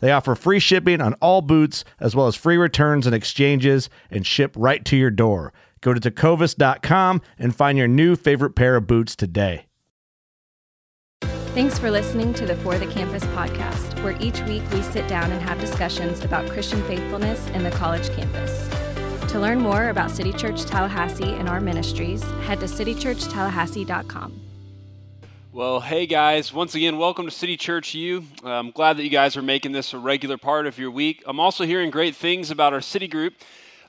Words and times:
They 0.00 0.12
offer 0.12 0.34
free 0.34 0.58
shipping 0.58 1.00
on 1.00 1.14
all 1.14 1.42
boots, 1.42 1.84
as 2.00 2.16
well 2.16 2.26
as 2.26 2.36
free 2.36 2.56
returns 2.56 3.06
and 3.06 3.14
exchanges, 3.14 3.88
and 4.10 4.26
ship 4.26 4.52
right 4.56 4.84
to 4.86 4.96
your 4.96 5.10
door. 5.10 5.52
Go 5.80 5.94
to 5.94 6.00
tecovas.com 6.00 7.22
and 7.38 7.54
find 7.54 7.78
your 7.78 7.88
new 7.88 8.16
favorite 8.16 8.54
pair 8.54 8.76
of 8.76 8.86
boots 8.86 9.14
today. 9.16 9.66
Thanks 11.54 11.78
for 11.78 11.90
listening 11.90 12.32
to 12.34 12.46
the 12.46 12.54
For 12.56 12.78
the 12.78 12.86
Campus 12.86 13.24
podcast, 13.24 14.00
where 14.04 14.16
each 14.20 14.40
week 14.42 14.62
we 14.72 14.82
sit 14.82 15.08
down 15.08 15.32
and 15.32 15.42
have 15.42 15.58
discussions 15.60 16.24
about 16.24 16.48
Christian 16.48 16.80
faithfulness 16.84 17.44
in 17.48 17.64
the 17.64 17.72
college 17.72 18.08
campus. 18.10 18.68
To 19.32 19.40
learn 19.40 19.60
more 19.60 19.88
about 19.88 20.10
City 20.10 20.32
Church 20.32 20.64
Tallahassee 20.64 21.34
and 21.34 21.48
our 21.48 21.60
ministries, 21.60 22.22
head 22.42 22.60
to 22.60 22.66
citychurchtallahassee.com. 22.66 24.49
Well, 25.52 25.80
hey 25.80 26.06
guys, 26.06 26.52
once 26.52 26.76
again, 26.76 26.96
welcome 26.96 27.24
to 27.24 27.30
City 27.32 27.56
Church 27.56 27.92
U. 27.94 28.24
I'm 28.44 28.70
glad 28.70 28.96
that 28.96 29.02
you 29.02 29.10
guys 29.10 29.36
are 29.36 29.42
making 29.42 29.72
this 29.72 29.92
a 29.92 29.98
regular 29.98 30.38
part 30.38 30.64
of 30.64 30.78
your 30.78 30.92
week. 30.92 31.24
I'm 31.26 31.40
also 31.40 31.66
hearing 31.66 31.90
great 31.90 32.14
things 32.14 32.52
about 32.52 32.72
our 32.72 32.80
city 32.80 33.08
group. 33.08 33.34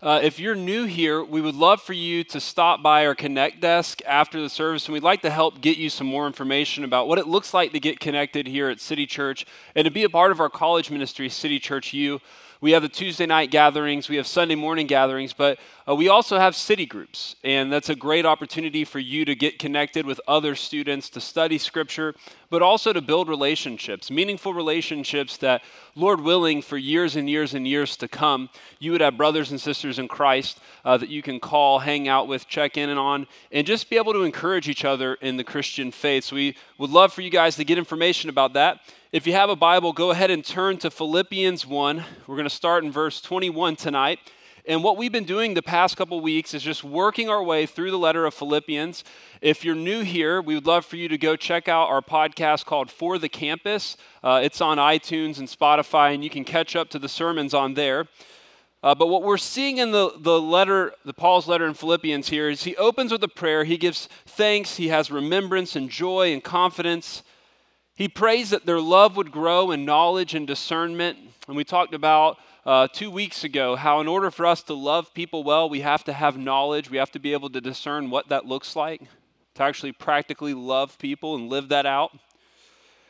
Uh, 0.02 0.20
if 0.24 0.40
you're 0.40 0.56
new 0.56 0.86
here, 0.86 1.24
we 1.24 1.40
would 1.40 1.54
love 1.54 1.80
for 1.80 1.94
you 1.94 2.24
to 2.24 2.40
stop 2.40 2.82
by 2.82 3.06
our 3.06 3.14
Connect 3.14 3.62
desk 3.62 4.02
after 4.08 4.42
the 4.42 4.50
service, 4.50 4.88
and 4.88 4.94
we'd 4.94 5.04
like 5.04 5.22
to 5.22 5.30
help 5.30 5.62
get 5.62 5.78
you 5.78 5.92
some 5.92 6.08
more 6.08 6.26
information 6.26 6.84
about 6.84 7.08
what 7.08 7.20
it 7.20 7.28
looks 7.28 7.54
like 7.54 7.74
to 7.74 7.80
get 7.80 8.00
connected 8.00 8.48
here 8.48 8.68
at 8.68 8.82
City 8.82 9.06
Church 9.06 9.46
and 9.76 9.86
to 9.86 9.92
be 9.92 10.04
a 10.04 10.10
part 10.10 10.32
of 10.32 10.40
our 10.40 10.50
college 10.50 10.90
ministry, 10.90 11.30
City 11.30 11.60
Church 11.60 11.94
U. 11.94 12.20
We 12.64 12.74
have 12.74 12.84
the 12.84 12.90
Tuesday 12.90 13.26
night 13.26 13.50
gatherings, 13.50 14.08
we 14.08 14.18
have 14.18 14.28
Sunday 14.28 14.54
morning 14.54 14.86
gatherings, 14.86 15.34
but 15.34 15.58
uh, 15.90 15.96
we 15.96 16.10
also 16.10 16.38
have 16.38 16.56
city 16.56 16.86
groups. 16.86 17.36
And 17.44 17.74
that's 17.74 17.90
a 17.90 17.96
great 17.96 18.24
opportunity 18.24 18.86
for 18.86 19.00
you 19.00 19.26
to 19.26 19.34
get 19.34 19.58
connected 19.58 20.06
with 20.06 20.22
other 20.28 20.54
students, 20.54 21.10
to 21.10 21.22
study 21.22 21.58
scripture, 21.58 22.14
but 22.52 22.62
also 22.62 22.94
to 22.94 23.02
build 23.02 23.30
relationships, 23.30 24.12
meaningful 24.12 24.54
relationships 24.54 25.38
that, 25.38 25.64
Lord 25.96 26.22
willing, 26.22 26.62
for 26.62 26.78
years 26.78 27.16
and 27.16 27.28
years 27.28 27.56
and 27.56 27.68
years 27.68 27.98
to 27.98 28.08
come, 28.08 28.48
you 28.78 28.92
would 28.92 29.02
have 29.02 29.18
brothers 29.18 29.50
and 29.50 29.60
sisters 29.60 29.98
in 29.98 30.08
Christ 30.08 30.60
uh, 30.86 30.98
that 30.98 31.10
you 31.10 31.24
can 31.24 31.40
call, 31.40 31.80
hang 31.80 32.08
out 32.08 32.28
with, 32.28 32.48
check 32.48 32.78
in 32.78 32.92
and 32.92 33.00
on, 33.00 33.26
and 33.52 33.66
just 33.66 33.90
be 33.90 33.98
able 33.98 34.14
to 34.14 34.22
encourage 34.22 34.70
each 34.70 34.86
other 34.86 35.16
in 35.16 35.36
the 35.36 35.44
Christian 35.44 35.90
faith. 35.90 36.26
So 36.26 36.36
we 36.36 36.56
would 36.78 36.92
love 36.92 37.12
for 37.12 37.22
you 37.22 37.32
guys 37.32 37.56
to 37.56 37.64
get 37.64 37.80
information 37.80 38.30
about 38.30 38.54
that. 38.54 38.82
If 39.12 39.28
you 39.28 39.34
have 39.34 39.50
a 39.50 39.58
Bible, 39.58 39.92
go 39.92 40.12
ahead 40.12 40.32
and 40.32 40.42
turn 40.42 40.78
to 40.78 40.90
Philippians 40.90 41.68
1. 41.68 42.06
We're 42.28 42.36
going 42.38 42.48
to 42.48 42.50
start 42.50 42.86
in 42.86 42.94
verse 42.94 43.20
21 43.20 43.76
tonight. 43.76 44.20
And 44.66 44.86
what 44.86 44.96
we've 44.96 45.12
been 45.12 45.26
doing 45.26 45.54
the 45.54 45.62
past 45.62 45.98
couple 45.98 46.22
weeks 46.22 46.54
is 46.54 46.64
just 46.64 46.82
working 46.82 47.30
our 47.30 47.44
way 47.44 47.66
through 47.66 47.92
the 47.92 47.98
letter 47.98 48.26
of 48.26 48.34
Philippians. 48.34 49.04
If 49.42 49.66
you're 49.66 49.76
new 49.76 50.04
here, 50.04 50.42
we 50.42 50.56
would 50.56 50.66
love 50.66 50.86
for 50.86 50.96
you 50.96 51.10
to 51.10 51.18
go 51.18 51.36
check 51.36 51.68
out 51.68 51.90
our 51.90 52.02
podcast 52.02 52.64
called 52.64 52.90
For 52.90 53.18
the 53.18 53.28
Campus. 53.28 53.98
Uh, 54.24 54.40
it's 54.42 54.62
on 54.62 54.78
iTunes 54.78 55.40
and 55.40 55.50
Spotify, 55.50 56.14
and 56.14 56.24
you 56.24 56.30
can 56.30 56.46
catch 56.46 56.78
up 56.78 56.90
to 56.92 56.98
the 56.98 57.10
sermons 57.10 57.54
on 57.54 57.74
there. 57.74 58.08
Uh, 58.82 58.96
but 58.96 59.08
what 59.08 59.24
we're 59.24 59.36
seeing 59.36 59.78
in 59.78 59.92
the, 59.92 60.14
the 60.20 60.40
letter, 60.40 60.94
the 61.04 61.14
Paul's 61.14 61.50
letter 61.50 61.68
in 61.68 61.74
Philippians 61.74 62.30
here, 62.30 62.50
is 62.50 62.64
he 62.64 62.78
opens 62.78 63.12
with 63.12 63.26
a 63.26 63.28
prayer. 63.28 63.66
He 63.66 63.76
gives 63.76 64.08
thanks. 64.26 64.78
He 64.78 64.88
has 64.88 65.12
remembrance 65.12 65.76
and 65.76 65.90
joy 65.90 66.32
and 66.32 66.42
confidence. 66.42 67.24
He 68.02 68.08
prays 68.08 68.50
that 68.50 68.66
their 68.66 68.82
love 68.82 69.16
would 69.16 69.32
grow 69.32 69.70
in 69.70 69.86
knowledge 69.86 70.34
and 70.34 70.48
discernment. 70.48 71.20
And 71.48 71.56
we 71.56 71.64
talked 71.64 71.94
about 71.94 72.40
uh, 72.66 72.88
two 72.92 73.12
weeks 73.12 73.44
ago 73.44 73.76
how, 73.76 74.02
in 74.02 74.08
order 74.08 74.32
for 74.32 74.48
us 74.48 74.64
to 74.64 74.74
love 74.74 75.14
people 75.14 75.44
well, 75.44 75.70
we 75.70 75.82
have 75.82 76.04
to 76.06 76.14
have 76.14 76.36
knowledge. 76.36 76.90
We 76.90 76.98
have 76.98 77.12
to 77.12 77.20
be 77.20 77.32
able 77.32 77.52
to 77.52 77.62
discern 77.62 78.10
what 78.10 78.30
that 78.30 78.48
looks 78.48 78.76
like, 78.76 79.04
to 79.54 79.62
actually 79.62 79.92
practically 79.92 80.56
love 80.56 80.98
people 80.98 81.36
and 81.36 81.48
live 81.48 81.70
that 81.70 81.86
out. 81.86 82.10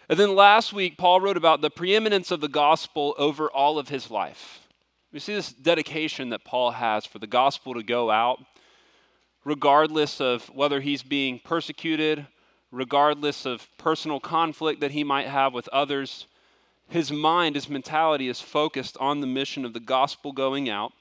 And 0.09 0.19
then 0.19 0.35
last 0.35 0.73
week, 0.73 0.97
Paul 0.97 1.21
wrote 1.21 1.37
about 1.37 1.61
the 1.61 1.69
preeminence 1.69 2.29
of 2.29 2.41
the 2.41 2.49
gospel 2.49 3.15
over 3.17 3.49
all 3.49 3.79
of 3.79 3.87
his 3.87 4.11
life. 4.11 4.67
We 5.13 5.19
see 5.19 5.33
this 5.33 5.53
dedication 5.53 6.31
that 6.31 6.43
Paul 6.43 6.71
has 6.71 7.05
for 7.05 7.19
the 7.19 7.27
gospel 7.27 7.75
to 7.75 7.81
go 7.81 8.11
out, 8.11 8.43
regardless 9.45 10.19
of 10.19 10.47
whether 10.47 10.81
he's 10.81 11.01
being 11.01 11.39
persecuted 11.39 12.27
regardless 12.71 13.45
of 13.45 13.67
personal 13.77 14.19
conflict 14.19 14.81
that 14.81 14.91
he 14.91 15.03
might 15.03 15.27
have 15.27 15.53
with 15.53 15.67
others. 15.69 16.25
His 16.87 17.11
mind, 17.11 17.55
his 17.55 17.69
mentality 17.69 18.27
is 18.27 18.41
focused 18.41 18.97
on 18.97 19.21
the 19.21 19.27
mission 19.27 19.65
of 19.65 19.73
the 19.73 19.79
gospel 19.79 20.31
going 20.31 20.69
out. 20.69 20.93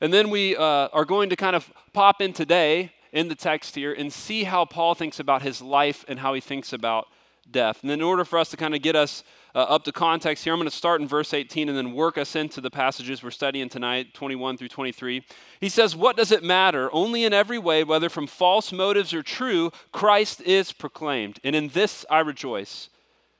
And 0.00 0.12
then 0.12 0.30
we 0.30 0.56
uh, 0.56 0.88
are 0.92 1.04
going 1.04 1.30
to 1.30 1.36
kind 1.36 1.56
of 1.56 1.72
pop 1.92 2.20
in 2.20 2.32
today 2.32 2.92
in 3.12 3.28
the 3.28 3.34
text 3.34 3.74
here 3.74 3.92
and 3.92 4.12
see 4.12 4.44
how 4.44 4.64
Paul 4.64 4.94
thinks 4.94 5.18
about 5.18 5.42
his 5.42 5.60
life 5.60 6.04
and 6.06 6.20
how 6.20 6.34
he 6.34 6.40
thinks 6.40 6.72
about 6.72 7.08
death. 7.50 7.82
And 7.82 7.90
in 7.90 8.02
order 8.02 8.24
for 8.24 8.38
us 8.38 8.50
to 8.50 8.56
kind 8.56 8.74
of 8.74 8.82
get 8.82 8.94
us 8.94 9.24
uh, 9.58 9.62
up 9.62 9.82
to 9.82 9.90
context 9.90 10.44
here, 10.44 10.52
I'm 10.52 10.60
going 10.60 10.70
to 10.70 10.76
start 10.76 11.00
in 11.00 11.08
verse 11.08 11.34
18 11.34 11.68
and 11.68 11.76
then 11.76 11.92
work 11.92 12.16
us 12.16 12.36
into 12.36 12.60
the 12.60 12.70
passages 12.70 13.24
we're 13.24 13.32
studying 13.32 13.68
tonight, 13.68 14.14
21 14.14 14.56
through 14.56 14.68
23. 14.68 15.24
He 15.60 15.68
says, 15.68 15.96
What 15.96 16.16
does 16.16 16.30
it 16.30 16.44
matter? 16.44 16.88
Only 16.92 17.24
in 17.24 17.32
every 17.32 17.58
way, 17.58 17.82
whether 17.82 18.08
from 18.08 18.28
false 18.28 18.70
motives 18.70 19.12
or 19.12 19.24
true, 19.24 19.72
Christ 19.90 20.40
is 20.42 20.72
proclaimed. 20.72 21.40
And 21.42 21.56
in 21.56 21.70
this 21.70 22.06
I 22.08 22.20
rejoice. 22.20 22.88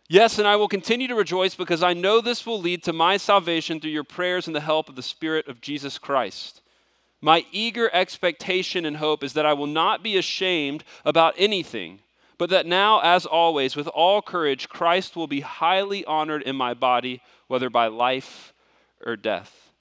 Yes, 0.09 0.41
and 0.41 0.49
I 0.49 0.57
will 0.57 0.67
continue 0.67 1.07
to 1.07 1.15
rejoice 1.15 1.55
because 1.55 1.85
I 1.85 1.93
know 1.93 2.21
this 2.21 2.45
will 2.45 2.61
lead 2.61 2.83
to 2.83 2.93
my 2.93 3.17
salvation 3.17 3.79
through 3.79 3.93
your 3.93 4.03
prayers 4.03 4.49
and 4.49 4.57
the 4.57 4.61
help 4.61 4.89
of 4.89 4.97
the 4.97 5.03
Spirit 5.05 5.47
of 5.47 5.61
Jesus 5.61 5.99
Christ. 5.99 6.63
My 7.21 7.47
eager 7.53 7.91
expectation 7.93 8.85
and 8.85 8.97
hope 8.97 9.23
is 9.23 9.35
that 9.35 9.47
I 9.47 9.53
will 9.53 9.69
not 9.69 10.03
be 10.03 10.17
ashamed 10.17 10.83
about 11.05 11.35
anything 11.39 12.01
but 12.39 12.51
that 12.51 12.67
now, 12.67 13.01
as 13.01 13.27
always, 13.27 13.75
with 13.75 13.89
all 13.89 14.23
courage, 14.23 14.69
Christ 14.69 15.17
will 15.17 15.27
be 15.27 15.41
highly 15.41 16.05
honored 16.05 16.43
in 16.43 16.55
my 16.55 16.73
body, 16.73 17.21
whether 17.49 17.69
by 17.69 17.89
life 17.89 18.55
or 19.05 19.17
death. 19.17 19.73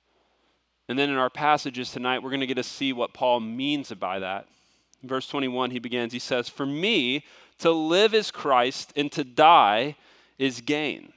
And 0.90 0.98
then 0.98 1.10
in 1.10 1.18
our 1.18 1.30
passages 1.30 1.92
tonight, 1.92 2.24
we're 2.24 2.32
going 2.32 2.40
to 2.40 2.48
get 2.48 2.56
to 2.56 2.64
see 2.64 2.94
what 2.94 3.14
Paul 3.14 3.42
means 3.42 3.94
by 3.94 4.20
that. 4.20 4.48
In 5.04 5.10
verse 5.10 5.28
21, 5.28 5.72
he 5.72 5.80
begins, 5.80 6.14
he 6.14 6.20
says, 6.20 6.50
For 6.50 6.66
me, 6.66 7.24
to 7.60 7.72
live 7.72 8.14
is 8.14 8.32
Christ, 8.32 8.92
and 8.96 9.12
to 9.12 9.24
die 9.24 9.96
is 10.40 10.62
gain. 10.62 11.14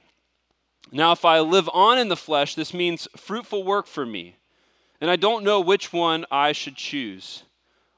Now, 0.91 1.11
if 1.13 1.25
I 1.25 1.39
live 1.39 1.69
on 1.73 1.97
in 1.97 2.09
the 2.09 2.17
flesh, 2.17 2.53
this 2.53 2.73
means 2.73 3.07
fruitful 3.15 3.63
work 3.63 3.87
for 3.87 4.05
me, 4.05 4.35
and 4.99 5.09
I 5.09 5.15
don't 5.15 5.43
know 5.43 5.59
which 5.59 5.93
one 5.93 6.25
I 6.29 6.51
should 6.51 6.75
choose. 6.75 7.43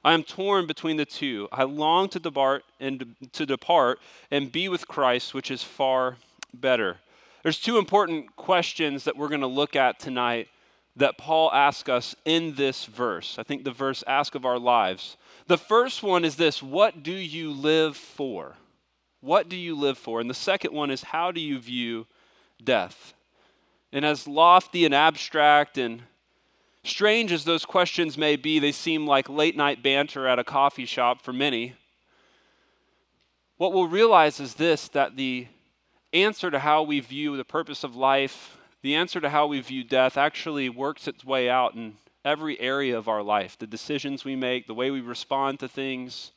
I 0.04 0.14
am 0.14 0.24
torn 0.24 0.68
between 0.68 0.98
the 0.98 1.06
two. 1.06 1.48
I 1.52 1.64
long 1.64 2.10
to 2.10 2.20
depart 2.20 2.64
and 2.80 3.16
to 3.32 3.46
depart 3.46 4.00
and 4.30 4.52
be 4.52 4.68
with 4.68 4.88
Christ, 4.88 5.34
which 5.34 5.50
is 5.50 5.64
far 5.64 6.18
better. 6.54 6.98
There's 7.42 7.60
two 7.60 7.78
important 7.78 8.36
questions 8.36 9.06
that 9.06 9.18
we're 9.18 9.30
going 9.30 9.42
to 9.42 9.48
look 9.48 9.76
at 9.76 10.00
tonight 10.00 10.50
that 10.96 11.18
Paul 11.18 11.52
asks 11.52 11.90
us 11.90 12.16
in 12.26 12.56
this 12.56 12.86
verse. 12.86 13.38
I 13.40 13.44
think 13.44 13.64
the 13.64 13.72
verse 13.72 14.04
asks 14.06 14.36
of 14.36 14.46
our 14.46 14.60
lives. 14.60 15.18
The 15.48 15.58
first 15.58 16.04
one 16.04 16.24
is 16.26 16.36
this 16.36 16.62
What 16.62 17.04
do 17.04 17.14
you 17.14 17.52
live 17.52 17.98
for? 17.98 18.58
What 19.22 19.50
do 19.50 19.56
you 19.56 19.76
live 19.76 19.98
for? 19.98 20.20
And 20.20 20.30
the 20.30 20.36
second 20.36 20.74
one 20.74 20.92
is 20.92 21.04
How 21.04 21.32
do 21.32 21.40
you 21.40 21.60
view 21.60 22.08
death? 22.64 23.14
And 23.92 24.06
as 24.06 24.28
lofty 24.28 24.86
and 24.86 24.94
abstract 24.94 25.78
and 25.78 26.04
Strange 26.84 27.32
as 27.32 27.46
those 27.46 27.66
questions 27.66 28.18
may 28.18 28.36
be, 28.36 28.60
they 28.60 28.72
seem 28.72 29.08
like 29.08 29.30
late 29.30 29.56
night 29.56 29.82
banter 29.82 30.28
at 30.28 30.40
a 30.40 30.44
coffee 30.44 30.86
shop 30.86 31.22
for 31.22 31.32
many. 31.32 31.76
What 33.58 33.72
we'll 33.72 33.88
realize 33.88 34.40
is 34.40 34.56
this 34.56 34.90
that 34.90 35.16
the 35.16 35.48
answer 36.12 36.52
to 36.52 36.60
how 36.60 36.84
we 36.84 37.00
view 37.00 37.38
the 37.38 37.46
purpose 37.46 37.84
of 37.84 37.96
life, 37.96 38.58
the 38.82 38.96
answer 38.96 39.22
to 39.22 39.30
how 39.30 39.48
we 39.48 39.62
view 39.62 39.84
death, 39.84 40.18
actually 40.18 40.68
works 40.70 41.08
its 41.08 41.24
way 41.24 41.50
out 41.50 41.74
in 41.74 41.96
every 42.26 42.60
area 42.60 42.98
of 42.98 43.08
our 43.08 43.24
life 43.24 43.58
the 43.58 43.68
decisions 43.68 44.26
we 44.26 44.36
make, 44.36 44.68
the 44.68 44.74
way 44.74 44.92
we 44.92 45.02
respond 45.02 45.60
to 45.60 45.68
things, 45.70 46.32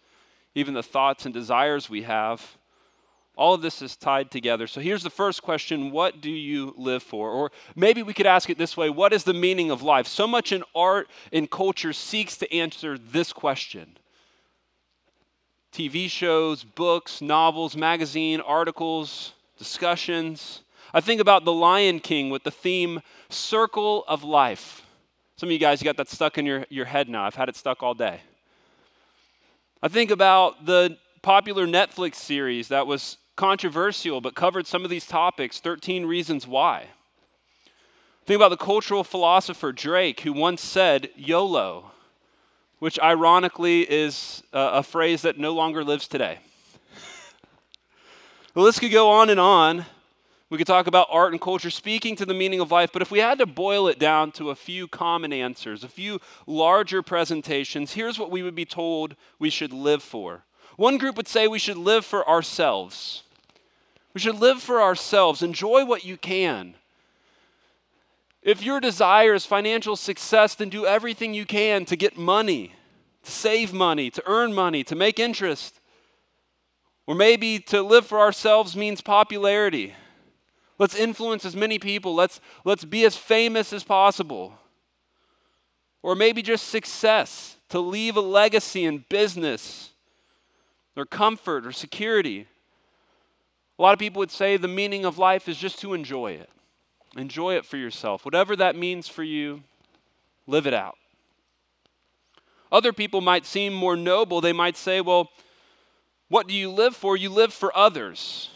even 0.55 0.75
the 0.75 0.83
thoughts 0.83 1.25
and 1.25 1.35
desires 1.35 1.91
we 1.91 2.03
have. 2.03 2.57
All 3.37 3.53
of 3.53 3.61
this 3.61 3.83
is 3.83 3.97
tied 3.97 4.31
together. 4.31 4.67
So 4.67 4.81
here's 4.81 5.03
the 5.03 5.11
first 5.11 5.43
question 5.43 5.91
What 5.91 6.23
do 6.23 6.31
you 6.31 6.75
live 6.77 7.03
for? 7.03 7.31
Or 7.31 7.53
maybe 7.75 8.03
we 8.03 8.15
could 8.15 8.27
ask 8.27 8.49
it 8.49 8.57
this 8.57 8.77
way 8.77 8.89
What 8.89 9.13
is 9.13 9.25
the 9.25 9.35
meaning 9.35 9.71
of 9.71 9.83
life? 9.83 10.07
So 10.07 10.27
much 10.27 10.53
in 10.53 10.65
art 10.75 11.09
and 11.33 11.51
culture 11.51 11.93
seeks 11.93 12.37
to 12.39 12.53
answer 12.53 12.97
this 12.97 13.33
question. 13.33 13.99
TV 15.71 16.09
shows, 16.09 16.65
books, 16.65 17.21
novels, 17.21 17.77
magazine, 17.77 18.41
articles, 18.41 19.35
discussions. 19.59 20.63
I 20.95 21.03
think 21.03 21.21
about 21.21 21.45
The 21.45 21.53
Lion 21.53 22.01
King 22.01 22.31
with 22.31 22.45
the 22.45 22.51
theme 22.51 23.03
Circle 23.29 24.05
of 24.09 24.25
Life. 24.25 24.87
Some 25.37 25.51
of 25.51 25.53
you 25.53 25.59
guys 25.59 25.83
you 25.83 25.85
got 25.85 25.99
that 25.99 26.09
stuck 26.09 26.39
in 26.39 26.47
your, 26.47 26.65
your 26.71 26.87
head 26.87 27.11
now. 27.11 27.25
I've 27.25 27.35
had 27.35 27.51
it 27.51 27.57
stuck 27.57 27.83
all 27.83 27.93
day. 27.93 28.21
I 29.83 29.89
think 29.89 30.11
about 30.11 30.65
the 30.65 30.97
popular 31.21 31.67
Netflix 31.67 32.15
series 32.15 32.69
that 32.69 32.87
was 32.87 33.19
controversial 33.37 34.21
but 34.21 34.35
covered 34.35 34.67
some 34.67 34.83
of 34.83 34.91
these 34.91 35.07
topics 35.07 35.61
13 35.61 36.07
Reasons 36.07 36.47
Why. 36.47 36.87
Think 38.25 38.37
about 38.37 38.49
the 38.49 38.57
cultural 38.57 39.05
philosopher 39.05 39.71
Drake, 39.71 40.21
who 40.21 40.33
once 40.33 40.61
said, 40.61 41.11
YOLO, 41.15 41.93
which 42.81 42.99
ironically 43.01 43.83
is 43.83 44.43
a, 44.53 44.83
phrase 44.83 45.23
that 45.23 45.39
no 45.39 45.55
longer 45.55 45.85
lives 45.85 46.09
today. 46.09 46.39
the 48.55 48.61
list 48.61 48.81
could 48.81 48.91
go 48.91 49.11
on 49.11 49.31
and 49.31 49.39
on. 49.39 49.87
We 50.51 50.59
could 50.59 50.67
talk 50.67 50.89
about 50.89 51.09
art 51.11 51.33
and 51.33 51.41
culture 51.41 51.71
speaking 51.71 52.17
to 52.17 52.27
the 52.27 52.35
meaning 52.35 52.61
of 52.61 52.73
life, 52.73 52.91
but 52.93 53.03
if 53.03 53.11
we 53.13 53.19
had 53.21 53.39
to 53.39 53.47
boil 53.47 53.87
it 53.87 53.99
down 53.99 54.33
to 54.33 54.51
a 54.51 54.57
few 54.57 54.89
common 54.89 55.33
answers, 55.33 55.85
a 55.85 55.89
few 55.89 56.21
larger 56.47 57.03
presentations, 57.03 57.93
here's 57.93 58.19
what 58.19 58.31
we 58.31 58.43
would 58.43 58.55
be 58.55 58.65
told 58.65 59.15
we 59.39 59.51
should 59.51 59.73
live 59.73 60.03
for. 60.03 60.45
One 60.77 60.99
group 60.99 61.17
would 61.17 61.29
say 61.29 61.47
we 61.47 61.59
should 61.59 61.77
live 61.77 62.05
for 62.05 62.29
ourselves. 62.29 63.23
We 64.17 64.21
should 64.21 64.41
live 64.41 64.63
for 64.63 64.81
ourselves, 64.81 65.43
enjoy 65.43 65.85
what 65.85 66.07
you 66.07 66.17
can. 66.17 66.77
If 68.41 68.63
your 68.63 68.81
desire 68.81 69.35
is 69.35 69.45
financial 69.45 69.95
success, 69.95 70.55
then 70.55 70.71
do 70.71 70.87
everything 70.87 71.35
you 71.35 71.45
can 71.45 71.85
to 71.85 71.97
get 71.97 72.17
money, 72.17 72.73
to 73.25 73.31
save 73.31 73.75
money, 73.75 74.09
to 74.09 74.23
earn 74.25 74.55
money, 74.55 74.83
to 74.85 74.95
make 74.95 75.19
interest. 75.19 75.81
Or 77.07 77.15
maybe 77.15 77.59
to 77.59 77.83
live 77.83 78.07
for 78.07 78.19
ourselves 78.19 78.75
means 78.75 79.03
popularity 79.03 79.93
Let's 80.79 80.95
influence 80.95 81.45
as 81.45 81.55
many 81.55 81.79
people. 81.79 82.15
Let's, 82.15 82.41
let's 82.65 82.87
be 82.87 83.05
as 83.05 83.19
famous 83.19 83.71
as 83.71 83.85
possible. 83.85 84.55
Or 86.03 86.15
maybe 86.15 86.41
just 86.41 86.71
success, 86.71 87.59
to 87.69 87.81
leave 87.81 88.17
a 88.17 88.23
legacy 88.23 88.87
in 88.87 89.05
business 89.11 89.91
or 90.97 91.05
comfort 91.05 91.67
or 91.67 91.73
security. 91.73 92.47
A 93.79 93.83
lot 93.83 93.93
of 93.93 93.99
people 93.99 94.21
would 94.21 94.31
say 94.31 94.57
the 94.57 94.69
meaning 94.69 95.05
of 95.05 95.19
life 95.19 95.49
is 95.49 95.59
just 95.59 95.81
to 95.81 95.93
enjoy 95.93 96.33
it. 96.33 96.49
Enjoy 97.17 97.57
it 97.57 97.65
for 97.65 97.77
yourself. 97.77 98.25
Whatever 98.25 98.57
that 98.57 98.77
means 98.77 99.09
for 99.09 99.23
you, 99.23 99.63
live 100.47 100.67
it 100.67 100.75
out. 100.75 100.97
Other 102.71 102.93
people 102.93 103.21
might 103.21 103.47
seem 103.47 103.73
more 103.73 103.97
noble. 103.97 104.41
They 104.41 104.53
might 104.53 104.77
say, 104.77 105.01
well, 105.01 105.31
what 106.29 106.49
do 106.49 106.55
you 106.55 106.71
live 106.71 106.97
for? 106.97 107.17
You 107.17 107.31
live 107.31 107.53
for 107.53 107.77
others 107.77 108.51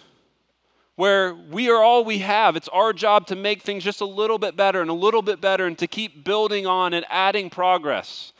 where 0.97 1.35
we 1.35 1.71
are 1.71 1.83
all 1.83 2.05
we 2.05 2.19
have. 2.19 2.57
It's 2.57 2.69
our 2.69 2.93
job 2.93 3.27
to 3.29 3.37
make 3.37 3.63
things 3.63 3.85
just 3.85 4.03
a 4.03 4.07
little 4.07 4.39
bit 4.39 4.57
better 4.57 4.83
and 4.83 4.91
a 4.91 4.95
little 4.95 5.23
bit 5.23 5.41
better 5.41 5.65
and 5.65 5.79
to 5.79 5.87
keep 5.87 6.25
building 6.25 6.67
on 6.67 6.93
and 6.93 7.07
adding 7.09 7.49
progress. 7.49 8.33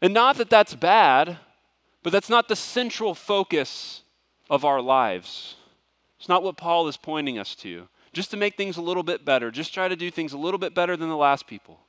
And 0.00 0.14
not 0.14 0.36
that 0.36 0.50
that's 0.50 0.74
bad, 0.76 1.38
but 2.04 2.12
that's 2.12 2.28
not 2.28 2.48
the 2.48 2.54
central 2.54 3.14
focus 3.14 4.02
of 4.48 4.64
our 4.64 4.80
lives. 4.80 5.56
It's 6.18 6.28
not 6.28 6.42
what 6.42 6.56
Paul 6.56 6.88
is 6.88 6.96
pointing 6.96 7.38
us 7.38 7.54
to. 7.56 7.88
Just 8.12 8.30
to 8.30 8.36
make 8.36 8.56
things 8.56 8.76
a 8.76 8.82
little 8.82 9.02
bit 9.02 9.24
better, 9.24 9.50
just 9.50 9.72
try 9.72 9.88
to 9.88 9.96
do 9.96 10.10
things 10.10 10.32
a 10.32 10.38
little 10.38 10.58
bit 10.58 10.74
better 10.74 10.96
than 10.96 11.08
the 11.08 11.16
last 11.16 11.46
people. 11.46 11.80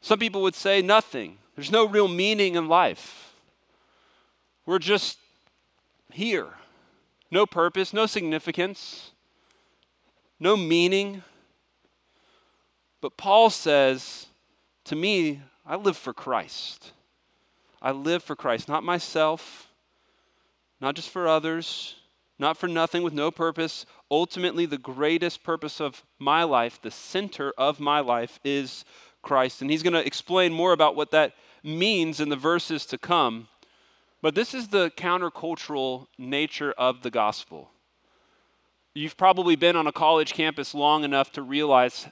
Some 0.00 0.18
people 0.18 0.42
would 0.42 0.54
say 0.54 0.80
nothing. 0.80 1.38
There's 1.56 1.72
no 1.72 1.86
real 1.86 2.08
meaning 2.08 2.54
in 2.54 2.68
life. 2.68 3.34
We're 4.64 4.78
just 4.78 5.18
here 6.12 6.48
no 7.30 7.44
purpose, 7.46 7.92
no 7.92 8.06
significance, 8.06 9.10
no 10.40 10.56
meaning. 10.56 11.22
But 13.00 13.16
Paul 13.16 13.50
says, 13.50 14.26
to 14.84 14.96
me, 14.96 15.42
I 15.66 15.76
live 15.76 15.96
for 15.96 16.14
Christ. 16.14 16.92
I 17.80 17.92
live 17.92 18.22
for 18.22 18.34
Christ, 18.34 18.68
not 18.68 18.82
myself, 18.82 19.68
not 20.80 20.94
just 20.94 21.10
for 21.10 21.28
others, 21.28 21.96
not 22.38 22.56
for 22.56 22.68
nothing 22.68 23.02
with 23.02 23.12
no 23.12 23.30
purpose. 23.30 23.84
Ultimately, 24.10 24.66
the 24.66 24.78
greatest 24.78 25.42
purpose 25.42 25.80
of 25.80 26.04
my 26.18 26.44
life, 26.44 26.80
the 26.80 26.90
center 26.90 27.52
of 27.58 27.80
my 27.80 28.00
life, 28.00 28.38
is 28.44 28.84
Christ. 29.22 29.60
And 29.60 29.70
he's 29.70 29.82
going 29.82 29.94
to 29.94 30.06
explain 30.06 30.52
more 30.52 30.72
about 30.72 30.96
what 30.96 31.10
that 31.10 31.34
means 31.62 32.20
in 32.20 32.28
the 32.28 32.36
verses 32.36 32.86
to 32.86 32.98
come. 32.98 33.48
But 34.22 34.34
this 34.34 34.54
is 34.54 34.68
the 34.68 34.90
countercultural 34.90 36.06
nature 36.16 36.72
of 36.72 37.02
the 37.02 37.10
gospel. 37.10 37.70
You've 38.94 39.16
probably 39.16 39.54
been 39.54 39.76
on 39.76 39.86
a 39.86 39.92
college 39.92 40.32
campus 40.32 40.74
long 40.74 41.04
enough 41.04 41.30
to 41.32 41.42
realize 41.42 42.08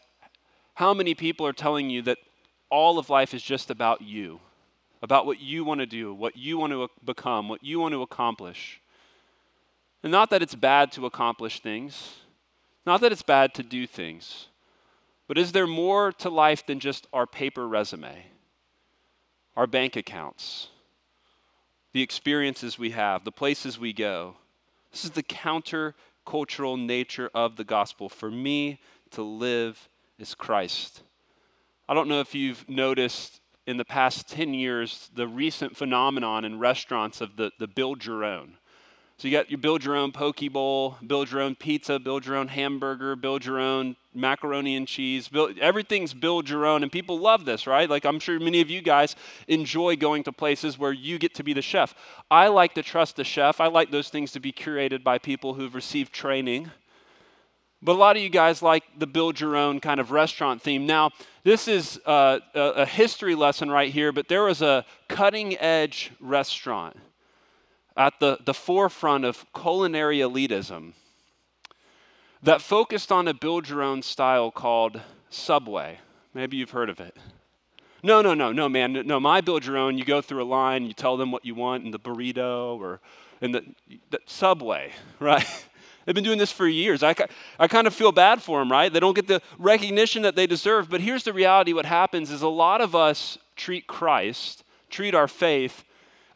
how 0.75 0.93
many 0.93 1.15
people 1.15 1.47
are 1.47 1.53
telling 1.53 1.91
you 1.91 2.03
that 2.03 2.19
all 2.71 2.99
of 2.99 3.11
life 3.11 3.33
is 3.33 3.43
just 3.43 3.71
about 3.71 4.03
you, 4.03 4.41
about 5.03 5.27
what 5.27 5.41
you 5.41 5.65
want 5.65 5.81
to 5.81 5.87
do, 5.87 6.13
what 6.13 6.37
you 6.37 6.59
want 6.59 6.73
to 6.73 6.89
become, 7.05 7.49
what 7.49 7.65
you 7.65 7.81
want 7.81 7.93
to 7.93 8.03
accomplish. 8.03 8.81
And 10.03 10.13
not 10.13 10.31
that 10.31 10.43
it's 10.43 10.55
bad 10.55 10.93
to 10.93 11.07
accomplish 11.07 11.61
things, 11.61 12.17
not 12.85 13.01
that 13.01 13.13
it's 13.13 13.23
bad 13.23 13.55
to 13.55 13.63
do 13.63 13.87
things, 13.87 14.47
but 15.27 15.39
is 15.39 15.53
there 15.53 15.67
more 15.67 16.13
to 16.13 16.31
life 16.31 16.65
than 16.65 16.79
just 16.79 17.07
our 17.13 17.27
paper 17.27 17.67
resume, 17.67 18.27
our 19.57 19.67
bank 19.67 19.97
accounts? 19.97 20.69
the 21.97 22.03
experiences 22.03 22.79
we 22.79 22.91
have, 22.91 23.25
the 23.25 23.33
places 23.33 23.79
we 23.79 23.91
go. 23.91 24.37
This 24.93 25.07
is 25.07 25.13
the 25.13 25.23
counter-cultural 25.23 26.77
nature 26.77 27.31
of 27.35 27.57
the 27.57 27.65
gospel. 27.65 28.11
For 28.11 28.31
me 28.31 28.81
to 29.13 29.23
live 29.23 29.89
is 30.19 30.35
Christ. 30.35 31.03
I 31.89 31.95
don't 31.95 32.07
know 32.07 32.21
if 32.21 32.35
you've 32.35 32.69
noticed 32.69 33.41
in 33.67 33.79
the 33.79 33.85
past 33.87 34.29
10 34.29 34.53
years 34.53 35.09
the 35.15 35.27
recent 35.27 35.75
phenomenon 35.75 36.45
in 36.45 36.59
restaurants 36.59 37.23
of 37.23 37.37
the, 37.37 37.51
the 37.59 37.67
build 37.67 38.05
your 38.05 38.25
own. 38.25 38.59
So 39.19 39.29
you 39.29 39.33
got 39.33 39.51
you 39.51 39.57
build 39.57 39.83
your 39.83 39.97
own 39.97 40.13
poke 40.13 40.41
bowl, 40.53 40.99
build 41.07 41.31
your 41.31 41.41
own 41.41 41.55
pizza, 41.55 41.99
build 41.99 42.27
your 42.27 42.37
own 42.37 42.49
hamburger, 42.49 43.17
build 43.17 43.47
your 43.47 43.59
own 43.59 43.97
macaroni 44.15 44.77
and 44.77 44.87
cheese. 44.87 45.29
Build, 45.29 45.59
everything's 45.59 46.13
build 46.13 46.51
your 46.51 46.67
own, 46.67 46.83
and 46.83 46.93
people 46.93 47.19
love 47.19 47.47
this, 47.47 47.67
right? 47.67 47.89
Like 47.89 48.05
I'm 48.05 48.19
sure 48.19 48.39
many 48.39 48.61
of 48.61 48.69
you 48.69 48.83
guys 48.83 49.17
enjoy 49.49 49.97
going 49.97 50.23
to 50.25 50.33
places 50.33 50.79
where 50.79 50.93
you 50.93 51.19
get 51.19 51.35
to 51.37 51.43
be 51.43 51.55
the 51.55 51.63
chef. 51.63 51.95
I 52.31 52.49
like 52.49 52.75
to 52.75 52.83
trust 52.83 53.17
the 53.17 53.25
chef. 53.25 53.59
I 53.59 53.69
like 53.69 53.91
those 53.91 54.11
things 54.11 54.33
to 54.33 54.41
be 54.41 54.53
curated 54.53 55.03
by 55.03 55.17
people 55.17 55.55
who've 55.55 55.75
received 55.75 56.13
training. 56.13 56.71
But 57.81 57.93
a 57.93 57.99
lot 57.99 58.17
of 58.17 58.23
you 58.23 58.29
guys 58.29 58.61
like 58.61 58.85
the 58.99 59.07
build 59.07 59.41
your 59.41 59.57
own 59.57 59.81
kind 59.81 59.99
of 59.99 60.11
restaurant 60.11 60.61
theme. 60.61 60.85
Now, 60.85 61.11
this 61.43 61.69
is 61.69 61.99
uh, 62.05 62.41
a, 62.55 62.61
a 62.61 62.87
history 62.87 63.35
lesson 63.35 63.71
right 63.71 63.91
here, 63.91 64.13
but 64.13 64.29
there 64.29 64.45
was 64.45 64.61
a 64.61 64.85
cutting 65.09 65.57
edge 65.59 66.11
restaurant 66.21 66.97
at 67.97 68.21
the, 68.21 68.39
the 68.45 68.55
forefront 68.55 69.25
of 69.25 69.47
culinary 69.55 70.19
elitism 70.19 70.93
that 72.43 72.61
focused 72.61 73.11
on 73.11 73.27
a 73.27 73.35
build 73.35 73.69
your 73.69 73.83
own 73.83 74.03
style 74.03 74.51
called 74.51 75.01
Subway. 75.31 75.99
Maybe 76.35 76.57
you've 76.57 76.71
heard 76.71 76.91
of 76.91 77.01
it. 77.01 77.17
No, 78.03 78.21
no, 78.23 78.35
no, 78.35 78.53
no, 78.53 78.69
man. 78.69 78.93
No, 79.07 79.19
my 79.19 79.41
build 79.41 79.65
your 79.65 79.79
own, 79.79 79.99
you 79.99 80.05
go 80.05 80.21
through 80.21 80.43
a 80.43 80.45
line, 80.45 80.85
you 80.85 80.93
tell 80.93 81.17
them 81.17 81.33
what 81.33 81.45
you 81.45 81.55
want 81.55 81.85
in 81.85 81.91
the 81.91 81.99
burrito 81.99 82.79
or 82.79 83.01
in 83.41 83.53
the, 83.53 83.65
the 84.11 84.19
Subway, 84.27 84.93
right? 85.21 85.47
They've 86.05 86.15
been 86.15 86.23
doing 86.23 86.39
this 86.39 86.53
for 86.53 86.69
years. 86.69 87.03
I, 87.03 87.15
I 87.59 87.67
kind 87.67 87.87
of 87.87 87.95
feel 87.95 88.13
bad 88.13 88.41
for 88.41 88.61
them, 88.61 88.71
right? 88.71 88.93
They 88.93 89.01
don't 89.01 89.15
get 89.15 89.27
the 89.27 89.43
recognition 89.59 90.23
that 90.23 90.37
they 90.37 90.47
deserve. 90.47 90.89
But 90.89 91.01
here's 91.01 91.25
the 91.25 91.33
reality 91.33 91.73
what 91.73 91.87
happens 91.87 92.31
is 92.31 92.43
a 92.43 92.49
lot 92.49 92.81
of 92.81 92.95
us 92.95 93.39
treat 93.57 93.89
Christ, 93.89 94.63
treat 94.89 95.15
our 95.15 95.27
faith 95.27 95.83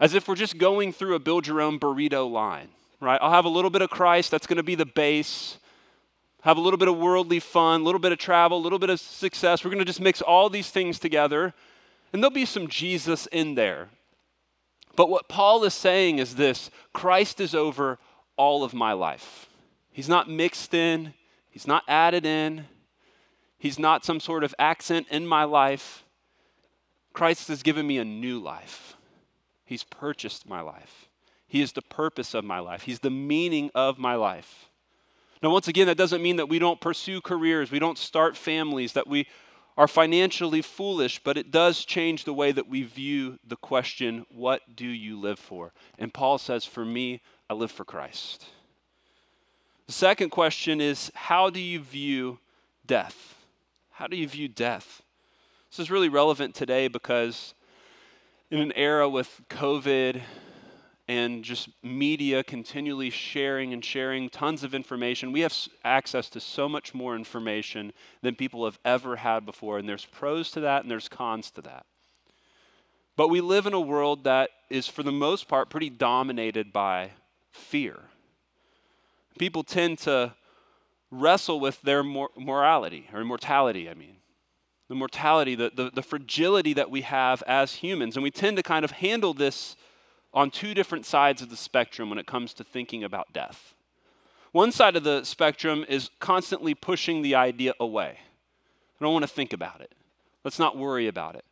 as 0.00 0.14
if 0.14 0.26
we're 0.26 0.34
just 0.34 0.58
going 0.58 0.92
through 0.92 1.14
a 1.14 1.18
build 1.18 1.46
your 1.46 1.60
own 1.60 1.78
burrito 1.78 2.30
line, 2.30 2.68
right? 3.00 3.18
I'll 3.22 3.30
have 3.30 3.44
a 3.44 3.50
little 3.50 3.70
bit 3.70 3.82
of 3.82 3.90
Christ, 3.90 4.30
that's 4.30 4.46
going 4.46 4.56
to 4.56 4.62
be 4.62 4.74
the 4.74 4.86
base. 4.86 5.58
Have 6.42 6.56
a 6.56 6.60
little 6.60 6.78
bit 6.78 6.88
of 6.88 6.96
worldly 6.96 7.38
fun, 7.38 7.82
a 7.82 7.84
little 7.84 8.00
bit 8.00 8.12
of 8.12 8.18
travel, 8.18 8.58
a 8.58 8.62
little 8.62 8.78
bit 8.78 8.88
of 8.88 8.98
success. 8.98 9.62
We're 9.62 9.70
going 9.70 9.80
to 9.80 9.84
just 9.84 10.00
mix 10.00 10.22
all 10.22 10.48
these 10.48 10.70
things 10.70 10.98
together, 10.98 11.52
and 12.12 12.22
there'll 12.22 12.32
be 12.32 12.46
some 12.46 12.66
Jesus 12.66 13.26
in 13.26 13.54
there. 13.54 13.90
But 14.96 15.10
what 15.10 15.28
Paul 15.28 15.62
is 15.64 15.74
saying 15.74 16.18
is 16.18 16.36
this 16.36 16.70
Christ 16.92 17.40
is 17.40 17.54
over 17.54 17.98
all 18.36 18.64
of 18.64 18.72
my 18.72 18.94
life. 18.94 19.48
He's 19.92 20.08
not 20.08 20.30
mixed 20.30 20.72
in, 20.72 21.12
he's 21.50 21.66
not 21.66 21.84
added 21.86 22.24
in, 22.24 22.64
He's 23.60 23.78
not 23.78 24.06
some 24.06 24.20
sort 24.20 24.42
of 24.42 24.54
accent 24.58 25.06
in 25.10 25.26
my 25.26 25.44
life. 25.44 26.02
Christ 27.12 27.48
has 27.48 27.62
given 27.62 27.86
me 27.86 27.98
a 27.98 28.04
new 28.06 28.40
life. 28.40 28.96
He's 29.70 29.84
purchased 29.84 30.48
my 30.48 30.62
life. 30.62 31.08
He 31.46 31.62
is 31.62 31.70
the 31.70 31.80
purpose 31.80 32.34
of 32.34 32.44
my 32.44 32.58
life. 32.58 32.82
He's 32.82 32.98
the 32.98 33.08
meaning 33.08 33.70
of 33.72 34.00
my 34.00 34.16
life. 34.16 34.68
Now, 35.44 35.50
once 35.50 35.68
again, 35.68 35.86
that 35.86 35.96
doesn't 35.96 36.24
mean 36.24 36.38
that 36.38 36.48
we 36.48 36.58
don't 36.58 36.80
pursue 36.80 37.20
careers, 37.20 37.70
we 37.70 37.78
don't 37.78 37.96
start 37.96 38.36
families, 38.36 38.94
that 38.94 39.06
we 39.06 39.28
are 39.76 39.86
financially 39.86 40.60
foolish, 40.60 41.22
but 41.22 41.36
it 41.36 41.52
does 41.52 41.84
change 41.84 42.24
the 42.24 42.34
way 42.34 42.50
that 42.50 42.68
we 42.68 42.82
view 42.82 43.38
the 43.46 43.54
question, 43.54 44.26
What 44.28 44.74
do 44.74 44.88
you 44.88 45.16
live 45.16 45.38
for? 45.38 45.72
And 46.00 46.12
Paul 46.12 46.38
says, 46.38 46.64
For 46.64 46.84
me, 46.84 47.22
I 47.48 47.54
live 47.54 47.70
for 47.70 47.84
Christ. 47.84 48.46
The 49.86 49.92
second 49.92 50.30
question 50.30 50.80
is, 50.80 51.12
How 51.14 51.48
do 51.48 51.60
you 51.60 51.78
view 51.78 52.40
death? 52.84 53.36
How 53.92 54.08
do 54.08 54.16
you 54.16 54.26
view 54.26 54.48
death? 54.48 55.02
This 55.70 55.78
is 55.78 55.92
really 55.92 56.08
relevant 56.08 56.56
today 56.56 56.88
because 56.88 57.54
in 58.50 58.60
an 58.60 58.72
era 58.72 59.08
with 59.08 59.40
COVID 59.48 60.22
and 61.06 61.44
just 61.44 61.68
media 61.82 62.42
continually 62.42 63.10
sharing 63.10 63.72
and 63.72 63.84
sharing 63.84 64.28
tons 64.28 64.64
of 64.64 64.74
information, 64.74 65.32
we 65.32 65.40
have 65.40 65.56
access 65.84 66.28
to 66.30 66.40
so 66.40 66.68
much 66.68 66.94
more 66.94 67.14
information 67.14 67.92
than 68.22 68.34
people 68.34 68.64
have 68.64 68.78
ever 68.84 69.16
had 69.16 69.46
before. 69.46 69.78
And 69.78 69.88
there's 69.88 70.04
pros 70.04 70.50
to 70.52 70.60
that 70.60 70.82
and 70.82 70.90
there's 70.90 71.08
cons 71.08 71.50
to 71.52 71.62
that. 71.62 71.86
But 73.16 73.28
we 73.28 73.40
live 73.40 73.66
in 73.66 73.74
a 73.74 73.80
world 73.80 74.24
that 74.24 74.50
is, 74.68 74.88
for 74.88 75.02
the 75.02 75.12
most 75.12 75.46
part, 75.46 75.68
pretty 75.68 75.90
dominated 75.90 76.72
by 76.72 77.10
fear. 77.50 77.98
People 79.38 79.62
tend 79.62 79.98
to 79.98 80.34
wrestle 81.10 81.60
with 81.60 81.82
their 81.82 82.02
mor- 82.02 82.30
morality, 82.36 83.08
or 83.12 83.24
mortality, 83.24 83.90
I 83.90 83.94
mean. 83.94 84.19
The 84.90 84.96
mortality, 84.96 85.54
the, 85.54 85.70
the, 85.72 85.90
the 85.94 86.02
fragility 86.02 86.72
that 86.74 86.90
we 86.90 87.02
have 87.02 87.44
as 87.46 87.74
humans. 87.74 88.16
And 88.16 88.24
we 88.24 88.32
tend 88.32 88.56
to 88.56 88.62
kind 88.64 88.84
of 88.84 88.90
handle 88.90 89.32
this 89.32 89.76
on 90.34 90.50
two 90.50 90.74
different 90.74 91.06
sides 91.06 91.40
of 91.40 91.48
the 91.48 91.56
spectrum 91.56 92.10
when 92.10 92.18
it 92.18 92.26
comes 92.26 92.52
to 92.54 92.64
thinking 92.64 93.04
about 93.04 93.32
death. 93.32 93.72
One 94.50 94.72
side 94.72 94.96
of 94.96 95.04
the 95.04 95.22
spectrum 95.22 95.84
is 95.88 96.10
constantly 96.18 96.74
pushing 96.74 97.22
the 97.22 97.36
idea 97.36 97.72
away. 97.78 98.18
I 99.00 99.04
don't 99.04 99.12
want 99.12 99.22
to 99.22 99.28
think 99.28 99.52
about 99.52 99.80
it. 99.80 99.92
Let's 100.42 100.58
not 100.58 100.76
worry 100.76 101.06
about 101.06 101.36
it. 101.36 101.44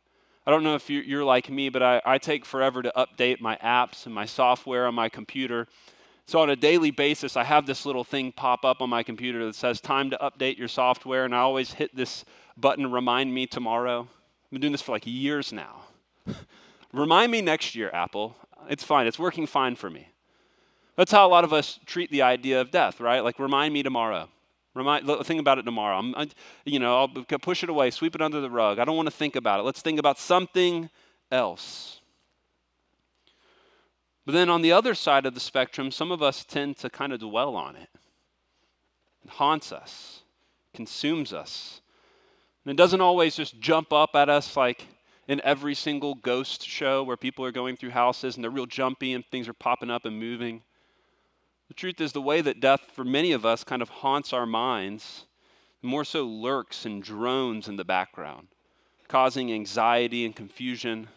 I 0.45 0.51
don't 0.51 0.63
know 0.63 0.75
if 0.75 0.89
you're 0.89 1.23
like 1.23 1.49
me, 1.49 1.69
but 1.69 1.81
I, 1.81 2.01
I 2.05 2.17
take 2.17 2.43
forever 2.43 2.81
to 2.81 2.91
update 2.93 3.39
my 3.39 3.55
apps 3.63 4.05
and 4.05 4.13
my 4.13 4.25
software 4.25 4.85
on 4.85 4.95
my 4.95 5.07
computer. 5.07 5.69
So 6.29 6.37
on 6.41 6.51
a 6.51 6.55
daily 6.55 6.91
basis, 6.91 7.35
I 7.35 7.43
have 7.43 7.65
this 7.65 7.87
little 7.87 8.03
thing 8.03 8.31
pop 8.31 8.63
up 8.63 8.83
on 8.83 8.89
my 8.91 9.01
computer 9.01 9.43
that 9.47 9.55
says 9.55 9.81
time 9.81 10.11
to 10.11 10.17
update 10.19 10.59
your 10.59 10.67
software, 10.67 11.25
and 11.25 11.33
I 11.33 11.39
always 11.39 11.73
hit 11.73 11.95
this 11.95 12.23
button, 12.55 12.91
remind 12.91 13.33
me 13.33 13.47
tomorrow. 13.47 14.01
I've 14.01 14.51
been 14.51 14.61
doing 14.61 14.71
this 14.71 14.83
for 14.83 14.91
like 14.91 15.07
years 15.07 15.51
now. 15.51 15.85
remind 16.93 17.31
me 17.31 17.41
next 17.41 17.73
year, 17.73 17.89
Apple. 17.95 18.35
It's 18.69 18.83
fine. 18.83 19.07
It's 19.07 19.17
working 19.17 19.47
fine 19.47 19.75
for 19.75 19.89
me. 19.89 20.09
That's 20.97 21.11
how 21.11 21.25
a 21.25 21.31
lot 21.31 21.45
of 21.45 21.51
us 21.51 21.79
treat 21.87 22.11
the 22.11 22.21
idea 22.21 22.61
of 22.61 22.69
death, 22.69 22.99
right? 22.99 23.21
Like, 23.23 23.39
remind 23.39 23.73
me 23.73 23.81
tomorrow. 23.81 24.29
Remind, 24.75 25.07
think 25.25 25.39
about 25.39 25.57
it 25.57 25.63
tomorrow. 25.63 25.97
I'm, 25.97 26.13
I, 26.13 26.29
you 26.63 26.77
know, 26.77 26.95
I'll 26.95 27.39
push 27.39 27.63
it 27.63 27.69
away, 27.69 27.89
sweep 27.89 28.13
it 28.13 28.21
under 28.21 28.39
the 28.39 28.51
rug. 28.51 28.77
I 28.77 28.85
don't 28.85 28.95
want 28.95 29.07
to 29.07 29.15
think 29.15 29.35
about 29.35 29.61
it. 29.61 29.63
Let's 29.63 29.81
think 29.81 29.97
about 29.97 30.19
something 30.19 30.91
else. 31.31 31.98
But 34.29 34.33
then 34.33 34.49
on 34.51 34.61
the 34.61 34.71
other 34.71 34.93
side 34.93 35.25
of 35.25 35.33
the 35.33 35.39
spectrum, 35.39 35.89
some 35.89 36.11
of 36.11 36.21
us 36.21 36.45
tend 36.45 36.77
to 36.77 36.89
kind 36.91 37.13
of 37.13 37.19
dwell 37.19 37.55
on 37.55 37.75
it. 37.75 37.89
It 39.25 39.31
haunts 39.31 39.71
us, 39.71 40.21
consumes 40.71 41.33
us. 41.33 41.81
And 42.63 42.71
it 42.71 42.77
doesn't 42.77 43.01
always 43.01 43.35
just 43.35 43.59
jump 43.59 43.91
up 43.91 44.11
at 44.13 44.29
us 44.29 44.55
like 44.55 44.85
in 45.27 45.41
every 45.43 45.73
single 45.73 46.13
ghost 46.13 46.63
show 46.63 47.01
where 47.01 47.17
people 47.17 47.43
are 47.43 47.51
going 47.51 47.75
through 47.75 47.89
houses 47.89 48.35
and 48.35 48.43
they're 48.43 48.51
real 48.51 48.67
jumpy 48.67 49.13
and 49.13 49.25
things 49.25 49.47
are 49.47 49.53
popping 49.53 49.89
up 49.89 50.05
and 50.05 50.19
moving. 50.19 50.61
The 51.67 51.73
truth 51.73 51.99
is, 51.99 52.11
the 52.11 52.21
way 52.21 52.41
that 52.41 52.59
death 52.59 52.81
for 52.93 53.03
many 53.03 53.31
of 53.31 53.47
us 53.47 53.63
kind 53.63 53.81
of 53.81 53.89
haunts 53.89 54.31
our 54.31 54.45
minds, 54.45 55.25
more 55.81 56.05
so 56.05 56.21
lurks 56.21 56.85
and 56.85 57.01
drones 57.01 57.67
in 57.67 57.77
the 57.77 57.83
background, 57.83 58.49
causing 59.07 59.51
anxiety 59.51 60.23
and 60.23 60.35
confusion 60.35 61.07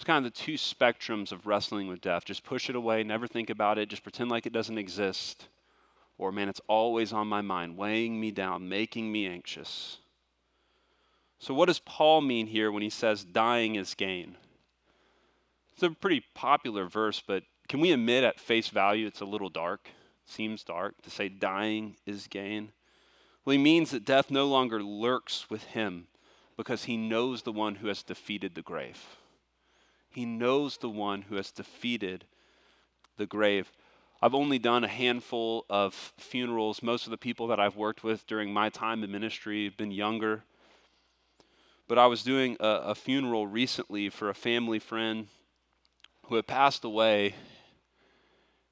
it's 0.00 0.06
kind 0.06 0.24
of 0.24 0.32
the 0.32 0.38
two 0.38 0.54
spectrums 0.54 1.30
of 1.30 1.46
wrestling 1.46 1.86
with 1.86 2.00
death. 2.00 2.24
Just 2.24 2.42
push 2.42 2.70
it 2.70 2.74
away, 2.74 3.02
never 3.02 3.26
think 3.26 3.50
about 3.50 3.76
it, 3.76 3.90
just 3.90 4.02
pretend 4.02 4.30
like 4.30 4.46
it 4.46 4.52
doesn't 4.54 4.78
exist. 4.78 5.48
Or, 6.16 6.32
man, 6.32 6.48
it's 6.48 6.62
always 6.68 7.12
on 7.12 7.26
my 7.26 7.42
mind, 7.42 7.76
weighing 7.76 8.18
me 8.18 8.30
down, 8.30 8.66
making 8.66 9.12
me 9.12 9.26
anxious. 9.26 9.98
So, 11.38 11.52
what 11.52 11.66
does 11.66 11.80
Paul 11.80 12.22
mean 12.22 12.46
here 12.46 12.72
when 12.72 12.82
he 12.82 12.88
says 12.88 13.26
dying 13.26 13.74
is 13.74 13.92
gain? 13.92 14.36
It's 15.74 15.82
a 15.82 15.90
pretty 15.90 16.24
popular 16.32 16.86
verse, 16.86 17.22
but 17.26 17.42
can 17.68 17.80
we 17.80 17.92
admit 17.92 18.24
at 18.24 18.40
face 18.40 18.70
value 18.70 19.06
it's 19.06 19.20
a 19.20 19.26
little 19.26 19.50
dark? 19.50 19.90
Seems 20.24 20.64
dark 20.64 21.02
to 21.02 21.10
say 21.10 21.28
dying 21.28 21.96
is 22.06 22.26
gain. 22.26 22.72
Well, 23.44 23.52
he 23.52 23.58
means 23.58 23.90
that 23.90 24.06
death 24.06 24.30
no 24.30 24.46
longer 24.46 24.82
lurks 24.82 25.50
with 25.50 25.64
him 25.64 26.06
because 26.56 26.84
he 26.84 26.96
knows 26.96 27.42
the 27.42 27.52
one 27.52 27.74
who 27.74 27.88
has 27.88 28.02
defeated 28.02 28.54
the 28.54 28.62
grave. 28.62 29.19
He 30.10 30.24
knows 30.24 30.76
the 30.76 30.90
one 30.90 31.22
who 31.22 31.36
has 31.36 31.50
defeated 31.50 32.24
the 33.16 33.26
grave. 33.26 33.72
I've 34.22 34.34
only 34.34 34.58
done 34.58 34.84
a 34.84 34.88
handful 34.88 35.64
of 35.70 35.94
funerals. 36.18 36.82
Most 36.82 37.06
of 37.06 37.10
the 37.10 37.16
people 37.16 37.46
that 37.46 37.60
I've 37.60 37.76
worked 37.76 38.04
with 38.04 38.26
during 38.26 38.52
my 38.52 38.68
time 38.68 39.02
in 39.02 39.10
ministry 39.10 39.64
have 39.64 39.76
been 39.76 39.92
younger. 39.92 40.42
But 41.88 41.98
I 41.98 42.06
was 42.06 42.22
doing 42.22 42.56
a, 42.60 42.68
a 42.86 42.94
funeral 42.94 43.46
recently 43.46 44.10
for 44.10 44.28
a 44.28 44.34
family 44.34 44.78
friend 44.78 45.28
who 46.26 46.36
had 46.36 46.46
passed 46.46 46.84
away. 46.84 47.34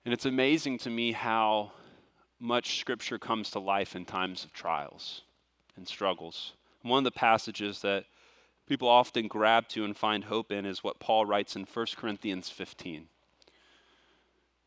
And 0.05 0.13
it's 0.13 0.27
amazing 0.27 0.79
to 0.79 0.91
me 0.91 1.13
how 1.13 1.73
much 2.39 2.79
scripture 2.79 3.19
comes 3.19 3.51
to 3.51 3.59
life 3.59 3.97
in 3.97 4.05
times 4.05 4.45
of 4.45 4.53
trials 4.53 5.23
and 5.77 5.89
struggles. 5.89 6.53
One 6.83 6.99
of 6.99 7.05
the 7.05 7.19
passages 7.19 7.81
that 7.81 8.05
people 8.69 8.89
often 8.89 9.29
grab 9.29 9.67
to 9.69 9.85
and 9.85 9.97
find 9.97 10.25
hope 10.25 10.53
in 10.53 10.67
is 10.67 10.85
what 10.85 11.01
Paul 11.01 11.25
writes 11.25 11.57
in 11.57 11.65
1 11.65 11.87
Corinthians 11.97 12.51
15. 12.51 13.07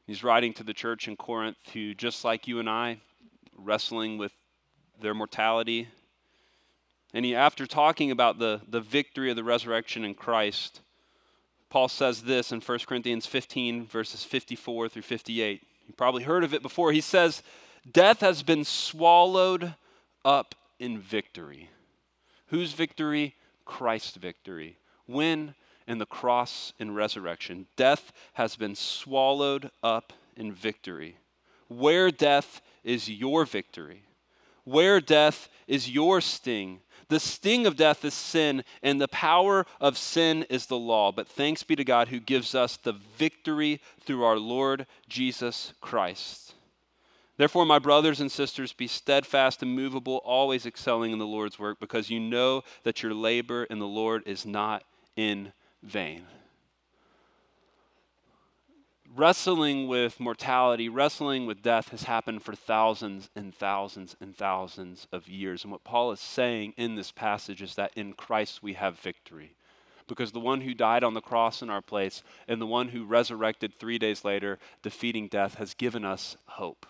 He's 0.07 0.23
writing 0.23 0.53
to 0.53 0.63
the 0.63 0.73
church 0.73 1.07
in 1.07 1.15
Corinth 1.15 1.57
who, 1.73 1.93
just 1.93 2.25
like 2.25 2.47
you 2.47 2.59
and 2.59 2.69
I, 2.69 2.97
wrestling 3.55 4.17
with 4.17 4.33
their 4.99 5.13
mortality. 5.13 5.87
And 7.13 7.23
he, 7.23 7.35
after 7.35 7.67
talking 7.67 8.09
about 8.09 8.39
the, 8.39 8.61
the 8.67 8.81
victory 8.81 9.29
of 9.29 9.35
the 9.35 9.43
resurrection 9.43 10.03
in 10.03 10.15
Christ, 10.15 10.81
Paul 11.69 11.87
says 11.87 12.23
this 12.23 12.51
in 12.51 12.59
1 12.59 12.79
Corinthians 12.87 13.27
15, 13.27 13.85
verses 13.85 14.23
54 14.23 14.89
through 14.89 15.03
58. 15.03 15.61
You 15.87 15.93
probably 15.93 16.23
heard 16.23 16.43
of 16.43 16.53
it 16.53 16.63
before. 16.63 16.91
He 16.91 17.01
says, 17.01 17.43
Death 17.89 18.21
has 18.21 18.41
been 18.41 18.65
swallowed 18.65 19.75
up 20.25 20.55
in 20.79 20.97
victory. 20.99 21.69
Whose 22.47 22.73
victory? 22.73 23.35
Christ's 23.65 24.17
victory. 24.17 24.77
When? 25.05 25.55
In 25.87 25.97
the 25.97 26.05
cross 26.05 26.73
and 26.79 26.95
resurrection. 26.95 27.67
Death 27.75 28.11
has 28.33 28.55
been 28.55 28.75
swallowed 28.75 29.71
up 29.83 30.13
in 30.35 30.53
victory. 30.53 31.17
Where 31.67 32.11
death 32.11 32.61
is 32.83 33.09
your 33.09 33.45
victory. 33.45 34.03
Where 34.63 35.01
death 35.01 35.49
is 35.67 35.89
your 35.89 36.21
sting. 36.21 36.81
The 37.07 37.19
sting 37.19 37.65
of 37.65 37.75
death 37.75 38.05
is 38.05 38.13
sin, 38.13 38.63
and 38.81 39.01
the 39.01 39.07
power 39.07 39.65
of 39.81 39.97
sin 39.97 40.45
is 40.49 40.67
the 40.67 40.77
law. 40.77 41.11
But 41.11 41.27
thanks 41.27 41.63
be 41.63 41.75
to 41.75 41.83
God 41.83 42.07
who 42.07 42.21
gives 42.21 42.55
us 42.55 42.77
the 42.77 42.93
victory 42.93 43.81
through 43.99 44.23
our 44.23 44.37
Lord 44.37 44.85
Jesus 45.09 45.73
Christ. 45.81 46.53
Therefore, 47.41 47.65
my 47.65 47.79
brothers 47.79 48.21
and 48.21 48.31
sisters, 48.31 48.71
be 48.71 48.85
steadfast 48.85 49.63
and 49.63 49.75
movable, 49.75 50.17
always 50.17 50.67
excelling 50.67 51.11
in 51.11 51.17
the 51.17 51.25
Lord's 51.25 51.57
work, 51.57 51.79
because 51.79 52.11
you 52.11 52.19
know 52.19 52.61
that 52.83 53.01
your 53.01 53.15
labor 53.15 53.63
in 53.63 53.79
the 53.79 53.87
Lord 53.87 54.21
is 54.27 54.45
not 54.45 54.83
in 55.15 55.51
vain. 55.81 56.27
Wrestling 59.15 59.87
with 59.87 60.19
mortality, 60.19 60.87
wrestling 60.87 61.47
with 61.47 61.63
death 61.63 61.89
has 61.89 62.03
happened 62.03 62.43
for 62.43 62.53
thousands 62.53 63.31
and 63.35 63.55
thousands 63.55 64.15
and 64.21 64.35
thousands 64.37 65.07
of 65.11 65.27
years. 65.27 65.63
And 65.63 65.71
what 65.71 65.83
Paul 65.83 66.11
is 66.11 66.19
saying 66.19 66.75
in 66.77 66.93
this 66.93 67.11
passage 67.11 67.63
is 67.63 67.73
that 67.73 67.91
in 67.95 68.13
Christ 68.13 68.61
we 68.61 68.73
have 68.73 68.99
victory. 68.99 69.55
Because 70.07 70.31
the 70.31 70.39
one 70.39 70.61
who 70.61 70.75
died 70.75 71.03
on 71.03 71.15
the 71.15 71.21
cross 71.21 71.63
in 71.63 71.71
our 71.71 71.81
place 71.81 72.21
and 72.47 72.61
the 72.61 72.67
one 72.67 72.89
who 72.89 73.03
resurrected 73.03 73.73
three 73.73 73.97
days 73.97 74.23
later, 74.23 74.59
defeating 74.83 75.27
death, 75.27 75.55
has 75.55 75.73
given 75.73 76.05
us 76.05 76.37
hope. 76.45 76.85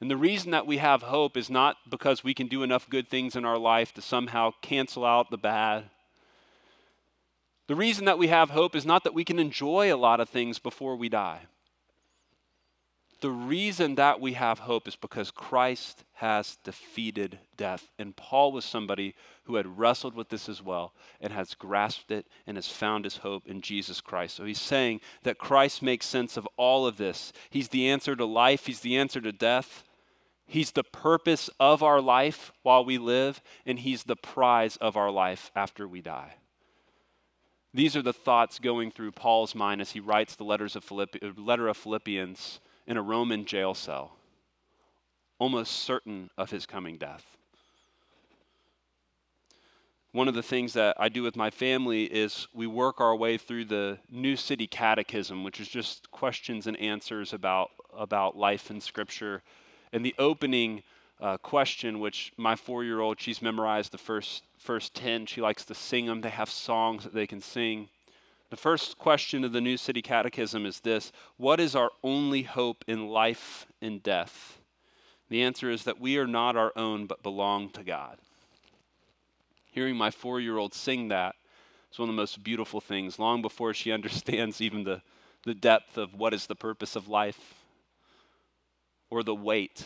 And 0.00 0.10
the 0.10 0.16
reason 0.16 0.52
that 0.52 0.66
we 0.66 0.76
have 0.78 1.02
hope 1.02 1.36
is 1.36 1.50
not 1.50 1.76
because 1.88 2.22
we 2.22 2.32
can 2.32 2.46
do 2.46 2.62
enough 2.62 2.88
good 2.88 3.08
things 3.08 3.34
in 3.34 3.44
our 3.44 3.58
life 3.58 3.92
to 3.94 4.02
somehow 4.02 4.52
cancel 4.62 5.04
out 5.04 5.30
the 5.30 5.36
bad. 5.36 5.90
The 7.66 7.74
reason 7.74 8.04
that 8.04 8.18
we 8.18 8.28
have 8.28 8.50
hope 8.50 8.76
is 8.76 8.86
not 8.86 9.04
that 9.04 9.12
we 9.12 9.24
can 9.24 9.38
enjoy 9.38 9.92
a 9.92 9.96
lot 9.96 10.20
of 10.20 10.28
things 10.28 10.58
before 10.58 10.96
we 10.96 11.08
die. 11.08 11.42
the 13.20 13.30
reason 13.30 13.96
that 13.96 14.20
we 14.20 14.34
have 14.34 14.60
hope 14.60 14.86
is 14.86 14.94
because 14.94 15.30
Christ 15.32 16.04
has 16.14 16.56
defeated 16.62 17.38
death. 17.56 17.90
And 17.98 18.14
Paul 18.14 18.52
was 18.52 18.64
somebody 18.64 19.14
who 19.44 19.56
had 19.56 19.78
wrestled 19.78 20.14
with 20.14 20.28
this 20.28 20.48
as 20.48 20.62
well 20.62 20.92
and 21.20 21.32
has 21.32 21.54
grasped 21.54 22.12
it 22.12 22.26
and 22.46 22.56
has 22.56 22.68
found 22.68 23.04
his 23.04 23.18
hope 23.18 23.46
in 23.46 23.60
Jesus 23.60 24.00
Christ. 24.00 24.36
So 24.36 24.44
he's 24.44 24.60
saying 24.60 25.00
that 25.24 25.38
Christ 25.38 25.82
makes 25.82 26.06
sense 26.06 26.36
of 26.36 26.46
all 26.56 26.86
of 26.86 26.96
this. 26.96 27.32
He's 27.50 27.68
the 27.68 27.88
answer 27.88 28.14
to 28.14 28.24
life, 28.24 28.66
he's 28.66 28.80
the 28.80 28.96
answer 28.96 29.20
to 29.20 29.32
death. 29.32 29.82
He's 30.48 30.72
the 30.72 30.82
purpose 30.82 31.50
of 31.60 31.82
our 31.82 32.00
life 32.00 32.52
while 32.62 32.82
we 32.82 32.96
live, 32.96 33.42
and 33.66 33.78
he's 33.78 34.04
the 34.04 34.16
prize 34.16 34.76
of 34.78 34.96
our 34.96 35.10
life 35.10 35.50
after 35.54 35.86
we 35.86 36.00
die. 36.00 36.36
These 37.74 37.94
are 37.94 38.02
the 38.02 38.14
thoughts 38.14 38.58
going 38.58 38.90
through 38.90 39.12
Paul's 39.12 39.54
mind 39.54 39.82
as 39.82 39.90
he 39.90 40.00
writes 40.00 40.34
the 40.34 40.44
letters 40.44 40.74
of 40.74 40.82
Philippi- 40.82 41.20
uh, 41.22 41.32
letter 41.36 41.68
of 41.68 41.76
Philippians 41.76 42.60
in 42.86 42.96
a 42.96 43.02
Roman 43.02 43.44
jail 43.44 43.74
cell, 43.74 44.16
almost 45.38 45.72
certain 45.72 46.30
of 46.38 46.50
his 46.50 46.64
coming 46.64 46.96
death. 46.96 47.36
One 50.12 50.28
of 50.28 50.34
the 50.34 50.42
things 50.42 50.72
that 50.72 50.96
I 50.98 51.10
do 51.10 51.22
with 51.22 51.36
my 51.36 51.50
family 51.50 52.04
is 52.04 52.48
we 52.54 52.66
work 52.66 53.02
our 53.02 53.14
way 53.14 53.36
through 53.36 53.66
the 53.66 53.98
New 54.10 54.36
City 54.36 54.66
Catechism, 54.66 55.44
which 55.44 55.60
is 55.60 55.68
just 55.68 56.10
questions 56.10 56.66
and 56.66 56.76
answers 56.78 57.34
about, 57.34 57.68
about 57.94 58.34
life 58.34 58.70
and 58.70 58.82
Scripture. 58.82 59.42
And 59.92 60.04
the 60.04 60.14
opening 60.18 60.82
uh, 61.20 61.36
question, 61.38 62.00
which 62.00 62.32
my 62.36 62.56
four 62.56 62.84
year 62.84 63.00
old, 63.00 63.20
she's 63.20 63.42
memorized 63.42 63.92
the 63.92 63.98
first, 63.98 64.42
first 64.58 64.94
10. 64.94 65.26
She 65.26 65.40
likes 65.40 65.64
to 65.66 65.74
sing 65.74 66.06
them, 66.06 66.20
they 66.20 66.30
have 66.30 66.50
songs 66.50 67.04
that 67.04 67.14
they 67.14 67.26
can 67.26 67.40
sing. 67.40 67.88
The 68.50 68.56
first 68.56 68.98
question 68.98 69.44
of 69.44 69.52
the 69.52 69.60
New 69.60 69.76
City 69.76 70.00
Catechism 70.00 70.64
is 70.64 70.80
this 70.80 71.12
What 71.36 71.60
is 71.60 71.74
our 71.74 71.90
only 72.02 72.42
hope 72.42 72.84
in 72.86 73.08
life 73.08 73.66
and 73.82 74.02
death? 74.02 74.58
The 75.28 75.42
answer 75.42 75.70
is 75.70 75.84
that 75.84 76.00
we 76.00 76.16
are 76.16 76.26
not 76.26 76.56
our 76.56 76.72
own, 76.74 77.06
but 77.06 77.22
belong 77.22 77.68
to 77.70 77.82
God. 77.82 78.16
Hearing 79.70 79.96
my 79.96 80.10
four 80.10 80.40
year 80.40 80.56
old 80.56 80.72
sing 80.72 81.08
that 81.08 81.34
is 81.92 81.98
one 81.98 82.08
of 82.08 82.14
the 82.14 82.20
most 82.20 82.42
beautiful 82.42 82.80
things, 82.80 83.18
long 83.18 83.42
before 83.42 83.74
she 83.74 83.92
understands 83.92 84.60
even 84.60 84.84
the, 84.84 85.02
the 85.44 85.54
depth 85.54 85.98
of 85.98 86.14
what 86.14 86.32
is 86.32 86.46
the 86.46 86.54
purpose 86.54 86.96
of 86.96 87.08
life 87.08 87.57
or 89.10 89.22
the 89.22 89.34
weight 89.34 89.84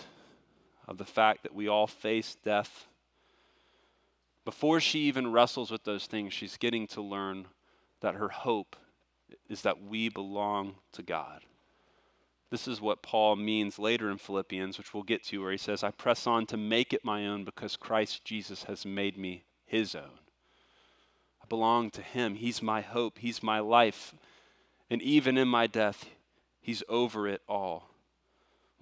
of 0.89 0.99
the 0.99 1.05
fact 1.05 1.43
that 1.43 1.55
we 1.55 1.69
all 1.69 1.87
face 1.87 2.37
death. 2.45 2.87
Before 4.45 4.81
she 4.81 5.01
even 5.01 5.31
wrestles 5.31 5.71
with 5.71 5.85
those 5.85 6.07
things, 6.07 6.33
she's 6.33 6.57
getting 6.57 6.87
to 6.89 7.01
learn 7.01 7.47
that 8.01 8.17
her 8.17 8.29
hope 8.29 8.77
is 9.49 9.63
that 9.63 9.83
we 9.83 10.09
belong 10.09 10.75
to 10.93 11.03
God. 11.03 11.43
This 12.51 12.69
is 12.69 12.81
what 12.81 13.03
Paul 13.03 13.37
means 13.37 13.79
later 13.79 14.11
in 14.11 14.19
Philippians, 14.19 14.77
which 14.77 14.93
we'll 14.93 15.05
get 15.05 15.25
to, 15.25 15.41
where 15.41 15.53
he 15.53 15.59
says, 15.59 15.83
I 15.83 15.91
press 15.91 16.27
on 16.27 16.45
to 16.47 16.57
make 16.59 16.93
it 16.93 17.05
my 17.05 17.27
own 17.27 17.45
because 17.45 17.77
Christ 17.77 18.25
Jesus 18.25 18.65
has 18.65 18.85
made 18.85 19.17
me 19.17 19.45
his 19.65 19.95
own. 19.95 20.19
I 21.43 21.47
belong 21.49 21.91
to 21.93 22.03
him. 22.03 22.35
He's 22.35 22.61
my 22.61 22.83
hope. 22.83 23.19
He's 23.19 23.43
my 23.43 23.61
life. 23.61 24.15
And 24.91 25.01
even 25.01 25.39
in 25.39 25.49
my 25.49 25.67
death, 25.67 26.05
he's 26.61 26.83
over 26.91 27.27
it 27.27 27.41
all. 27.49 27.89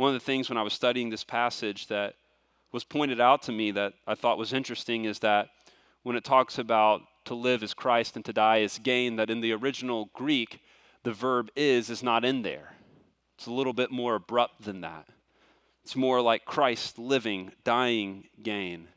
One 0.00 0.14
of 0.14 0.18
the 0.18 0.24
things 0.24 0.48
when 0.48 0.56
I 0.56 0.62
was 0.62 0.72
studying 0.72 1.10
this 1.10 1.24
passage 1.24 1.88
that 1.88 2.14
was 2.72 2.84
pointed 2.84 3.20
out 3.20 3.42
to 3.42 3.52
me 3.52 3.70
that 3.72 3.92
I 4.06 4.14
thought 4.14 4.38
was 4.38 4.54
interesting 4.54 5.04
is 5.04 5.18
that 5.18 5.50
when 6.04 6.16
it 6.16 6.24
talks 6.24 6.56
about 6.56 7.02
to 7.26 7.34
live 7.34 7.62
is 7.62 7.74
Christ 7.74 8.16
and 8.16 8.24
to 8.24 8.32
die 8.32 8.60
is 8.60 8.78
gain, 8.78 9.16
that 9.16 9.28
in 9.28 9.42
the 9.42 9.52
original 9.52 10.08
Greek, 10.14 10.62
the 11.02 11.12
verb 11.12 11.50
is 11.54 11.90
is 11.90 12.02
not 12.02 12.24
in 12.24 12.40
there. 12.40 12.76
It's 13.36 13.46
a 13.46 13.52
little 13.52 13.74
bit 13.74 13.90
more 13.90 14.14
abrupt 14.14 14.62
than 14.62 14.80
that. 14.80 15.06
It's 15.84 15.94
more 15.94 16.22
like 16.22 16.46
Christ 16.46 16.98
living, 16.98 17.52
dying, 17.62 18.24
gain. 18.42 18.88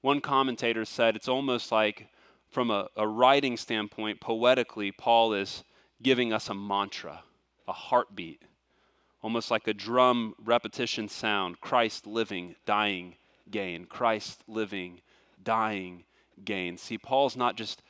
One 0.00 0.20
commentator 0.20 0.84
said 0.84 1.16
it's 1.16 1.26
almost 1.26 1.72
like, 1.72 2.06
from 2.50 2.70
a, 2.70 2.86
a 2.96 3.08
writing 3.08 3.56
standpoint, 3.56 4.20
poetically, 4.20 4.92
Paul 4.92 5.32
is 5.32 5.64
giving 6.00 6.32
us 6.32 6.48
a 6.48 6.54
mantra, 6.54 7.24
a 7.66 7.72
heartbeat, 7.72 8.42
almost 9.26 9.50
like 9.50 9.66
a 9.66 9.74
drum 9.74 10.36
repetition 10.38 11.08
sound 11.08 11.60
Christ 11.60 12.06
living, 12.06 12.54
dying, 12.64 13.16
gain. 13.50 13.84
Christ 13.84 14.44
living, 14.46 15.00
dying, 15.42 16.04
gain. 16.44 16.78
See, 16.78 16.96
Paul's 16.96 17.36
not 17.36 17.56
just 17.56 17.82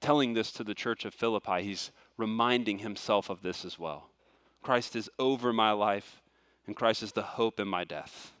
telling 0.00 0.34
this 0.34 0.52
to 0.52 0.62
the 0.62 0.72
church 0.72 1.04
of 1.04 1.12
Philippi, 1.12 1.64
he's 1.64 1.90
reminding 2.16 2.78
himself 2.78 3.28
of 3.28 3.42
this 3.42 3.64
as 3.64 3.76
well. 3.76 4.08
Christ 4.62 4.94
is 4.94 5.10
over 5.18 5.52
my 5.52 5.72
life, 5.72 6.22
and 6.64 6.76
Christ 6.76 7.02
is 7.02 7.10
the 7.10 7.22
hope 7.22 7.58
in 7.58 7.66
my 7.66 7.82
death. 7.82 8.32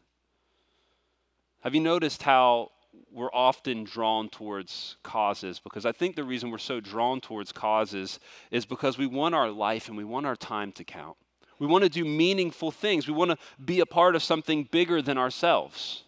Have 1.62 1.74
you 1.74 1.80
noticed 1.80 2.22
how 2.22 2.70
we're 3.10 3.34
often 3.34 3.82
drawn 3.82 4.28
towards 4.28 4.96
causes? 5.02 5.58
Because 5.58 5.84
I 5.84 5.90
think 5.90 6.14
the 6.14 6.22
reason 6.22 6.52
we're 6.52 6.58
so 6.58 6.78
drawn 6.78 7.20
towards 7.20 7.50
causes 7.50 8.20
is 8.52 8.64
because 8.64 8.96
we 8.96 9.08
want 9.08 9.34
our 9.34 9.50
life 9.50 9.88
and 9.88 9.96
we 9.96 10.04
want 10.04 10.24
our 10.24 10.36
time 10.36 10.70
to 10.70 10.84
count. 10.84 11.16
We 11.64 11.70
want 11.70 11.84
to 11.84 11.88
do 11.88 12.04
meaningful 12.04 12.70
things. 12.70 13.08
We 13.08 13.14
want 13.14 13.30
to 13.30 13.38
be 13.64 13.80
a 13.80 13.86
part 13.86 14.14
of 14.14 14.22
something 14.22 14.68
bigger 14.70 15.00
than 15.00 15.16
ourselves. 15.16 16.04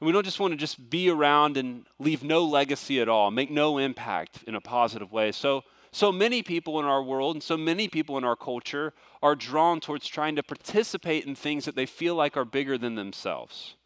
And 0.00 0.06
we 0.06 0.14
don't 0.14 0.24
just 0.24 0.40
want 0.40 0.52
to 0.52 0.56
just 0.56 0.88
be 0.88 1.10
around 1.10 1.58
and 1.58 1.84
leave 1.98 2.24
no 2.24 2.42
legacy 2.42 3.02
at 3.02 3.08
all, 3.10 3.30
make 3.30 3.50
no 3.50 3.76
impact 3.76 4.42
in 4.46 4.54
a 4.54 4.62
positive 4.62 5.12
way. 5.12 5.30
So, 5.30 5.62
so 5.92 6.10
many 6.10 6.42
people 6.42 6.80
in 6.80 6.86
our 6.86 7.02
world 7.02 7.36
and 7.36 7.42
so 7.42 7.58
many 7.58 7.86
people 7.86 8.16
in 8.16 8.24
our 8.24 8.34
culture 8.34 8.94
are 9.22 9.36
drawn 9.36 9.78
towards 9.78 10.08
trying 10.08 10.36
to 10.36 10.42
participate 10.42 11.26
in 11.26 11.34
things 11.34 11.66
that 11.66 11.76
they 11.76 11.84
feel 11.84 12.14
like 12.14 12.34
are 12.34 12.46
bigger 12.46 12.78
than 12.78 12.94
themselves. 12.94 13.76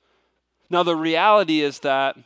Now, 0.70 0.84
the 0.84 0.94
reality 0.94 1.62
is 1.62 1.80
that, 1.80 2.16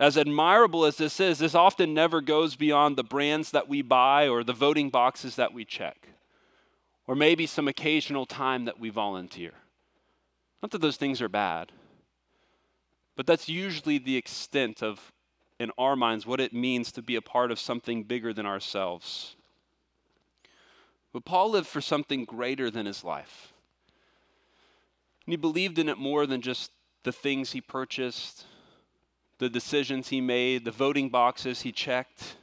as 0.00 0.18
admirable 0.18 0.84
as 0.84 0.96
this 0.96 1.20
is, 1.20 1.38
this 1.38 1.54
often 1.54 1.94
never 1.94 2.20
goes 2.20 2.56
beyond 2.56 2.96
the 2.96 3.04
brands 3.04 3.52
that 3.52 3.68
we 3.68 3.82
buy 3.82 4.26
or 4.26 4.42
the 4.42 4.52
voting 4.52 4.90
boxes 4.90 5.36
that 5.36 5.54
we 5.54 5.64
check, 5.64 6.08
or 7.06 7.14
maybe 7.14 7.46
some 7.46 7.68
occasional 7.68 8.26
time 8.26 8.64
that 8.64 8.78
we 8.78 8.90
volunteer. 8.90 9.52
Not 10.62 10.70
that 10.70 10.80
those 10.80 10.96
things 10.96 11.20
are 11.20 11.28
bad. 11.28 11.72
But 13.16 13.26
that's 13.26 13.48
usually 13.48 13.98
the 13.98 14.16
extent 14.16 14.82
of, 14.82 15.12
in 15.58 15.70
our 15.76 15.96
minds, 15.96 16.26
what 16.26 16.40
it 16.40 16.52
means 16.52 16.92
to 16.92 17.02
be 17.02 17.16
a 17.16 17.22
part 17.22 17.50
of 17.50 17.58
something 17.58 18.04
bigger 18.04 18.32
than 18.32 18.46
ourselves. 18.46 19.36
But 21.12 21.24
Paul 21.24 21.50
lived 21.50 21.66
for 21.66 21.80
something 21.80 22.24
greater 22.24 22.70
than 22.70 22.86
his 22.86 23.04
life. 23.04 23.52
And 25.26 25.32
he 25.32 25.36
believed 25.36 25.78
in 25.78 25.88
it 25.88 25.98
more 25.98 26.26
than 26.26 26.40
just 26.40 26.70
the 27.02 27.12
things 27.12 27.52
he 27.52 27.60
purchased, 27.60 28.46
the 29.38 29.50
decisions 29.50 30.08
he 30.08 30.20
made, 30.20 30.64
the 30.64 30.70
voting 30.70 31.10
boxes 31.10 31.62
he 31.62 31.72
checked, 31.72 32.36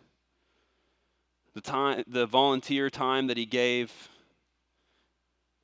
the 1.55 1.61
time 1.61 2.03
the 2.07 2.25
volunteer 2.25 2.89
time 2.89 3.27
that 3.27 3.37
he 3.37 3.45
gave. 3.45 4.09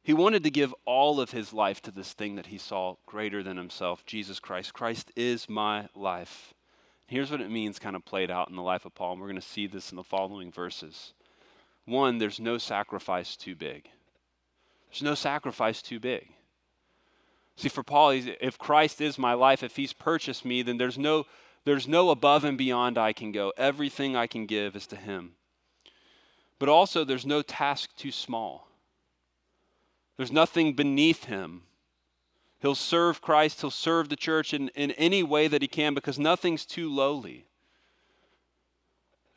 He 0.06 0.14
wanted 0.14 0.44
to 0.44 0.52
give 0.52 0.72
all 0.86 1.20
of 1.20 1.32
his 1.32 1.52
life 1.52 1.82
to 1.82 1.90
this 1.90 2.14
thing 2.14 2.36
that 2.36 2.46
he 2.46 2.60
saw 2.60 2.98
greater 3.08 3.42
than 3.42 3.58
himself, 3.58 4.06
Jesus 4.06 4.40
Christ. 4.40 4.72
Christ 4.72 5.12
is 5.16 5.50
my 5.50 5.88
life. 5.96 6.54
Here's 7.08 7.32
what 7.32 7.42
it 7.42 7.50
means, 7.50 7.80
kind 7.80 7.96
of 7.96 8.06
played 8.06 8.30
out 8.30 8.48
in 8.48 8.56
the 8.56 8.62
life 8.62 8.86
of 8.86 8.94
Paul, 8.94 9.14
and 9.14 9.22
we're 9.22 9.30
going 9.30 9.42
to 9.42 9.48
see 9.48 9.66
this 9.66 9.90
in 9.90 9.96
the 9.96 10.04
following 10.04 10.52
verses. 10.52 11.14
One, 11.86 12.20
there's 12.20 12.40
no 12.40 12.60
sacrifice 12.60 13.36
too 13.36 13.56
big. 13.56 13.90
There's 14.92 15.02
no 15.02 15.16
sacrifice 15.16 15.82
too 15.82 16.00
big. 16.00 16.28
See, 17.56 17.70
for 17.70 17.82
Paul, 17.82 18.12
if 18.12 18.60
Christ 18.60 19.02
is 19.02 19.18
my 19.18 19.34
life, 19.34 19.64
if 19.64 19.76
he's 19.76 19.94
purchased 19.94 20.46
me, 20.46 20.62
then 20.62 20.78
there's 20.78 21.00
no, 21.00 21.26
there's 21.64 21.88
no 21.88 22.12
above 22.12 22.44
and 22.44 22.60
beyond 22.60 23.00
I 23.00 23.12
can 23.12 23.32
go. 23.32 23.54
Everything 23.58 24.16
I 24.16 24.28
can 24.28 24.46
give 24.46 24.76
is 24.76 24.86
to 24.86 24.98
him. 24.98 25.32
But 26.60 26.70
also, 26.70 27.04
there's 27.04 27.26
no 27.26 27.42
task 27.42 27.90
too 27.96 28.12
small. 28.12 28.68
There's 30.18 30.32
nothing 30.32 30.74
beneath 30.74 31.26
him. 31.26 31.64
He'll 32.62 32.76
serve 32.76 33.22
Christ, 33.22 33.62
he'll 33.62 33.72
serve 33.72 34.10
the 34.10 34.16
church 34.16 34.54
in, 34.54 34.70
in 34.70 34.92
any 34.92 35.22
way 35.22 35.48
that 35.48 35.62
he 35.62 35.68
can 35.68 35.94
because 35.94 36.18
nothing's 36.18 36.66
too 36.66 36.90
lowly. 36.90 37.46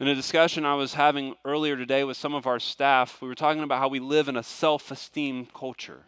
In 0.01 0.07
a 0.07 0.15
discussion 0.15 0.65
I 0.65 0.77
was 0.77 0.95
having 0.95 1.35
earlier 1.45 1.77
today 1.77 2.05
with 2.05 2.17
some 2.17 2.33
of 2.33 2.47
our 2.47 2.61
staff, 2.61 3.21
we 3.21 3.27
were 3.27 3.35
talking 3.35 3.65
about 3.65 3.81
how 3.81 3.89
we 3.89 3.99
live 3.99 4.29
in 4.29 4.37
a 4.37 4.43
self 4.45 4.91
esteem 4.93 5.47
culture. 5.53 6.05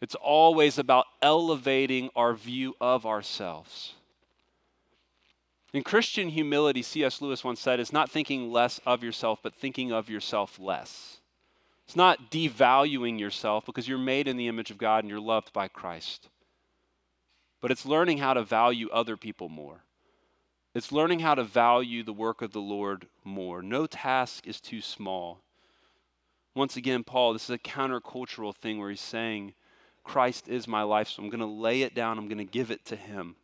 It's 0.00 0.16
always 0.16 0.78
about 0.78 1.06
elevating 1.22 2.10
our 2.16 2.34
view 2.34 2.74
of 2.80 3.06
ourselves. 3.06 3.94
In 5.72 5.82
Christian 5.82 6.30
humility, 6.30 6.82
C.S. 6.82 7.20
Lewis 7.20 7.44
once 7.44 7.60
said, 7.60 7.78
is 7.78 7.92
not 7.92 8.10
thinking 8.10 8.50
less 8.50 8.80
of 8.86 9.02
yourself, 9.02 9.40
but 9.42 9.54
thinking 9.54 9.92
of 9.92 10.08
yourself 10.08 10.58
less. 10.58 11.18
It's 11.88 11.96
not 11.96 12.30
devaluing 12.30 13.18
yourself 13.18 13.64
because 13.64 13.88
you're 13.88 13.96
made 13.96 14.28
in 14.28 14.36
the 14.36 14.46
image 14.46 14.70
of 14.70 14.76
God 14.76 15.04
and 15.04 15.08
you're 15.08 15.18
loved 15.18 15.54
by 15.54 15.68
Christ. 15.68 16.28
But 17.62 17.70
it's 17.70 17.86
learning 17.86 18.18
how 18.18 18.34
to 18.34 18.42
value 18.42 18.90
other 18.90 19.16
people 19.16 19.48
more. 19.48 19.84
It's 20.74 20.92
learning 20.92 21.20
how 21.20 21.34
to 21.34 21.44
value 21.44 22.02
the 22.02 22.12
work 22.12 22.42
of 22.42 22.52
the 22.52 22.60
Lord 22.60 23.06
more. 23.24 23.62
No 23.62 23.86
task 23.86 24.46
is 24.46 24.60
too 24.60 24.82
small. 24.82 25.40
Once 26.54 26.76
again, 26.76 27.04
Paul, 27.04 27.32
this 27.32 27.44
is 27.44 27.54
a 27.54 27.58
countercultural 27.58 28.54
thing 28.54 28.78
where 28.78 28.90
he's 28.90 29.00
saying 29.00 29.54
Christ 30.04 30.46
is 30.46 30.68
my 30.68 30.82
life, 30.82 31.08
so 31.08 31.22
I'm 31.22 31.30
going 31.30 31.40
to 31.40 31.46
lay 31.46 31.80
it 31.80 31.94
down. 31.94 32.18
I'm 32.18 32.28
going 32.28 32.36
to 32.36 32.44
give 32.44 32.70
it 32.70 32.84
to 32.84 32.96
him. 32.96 33.36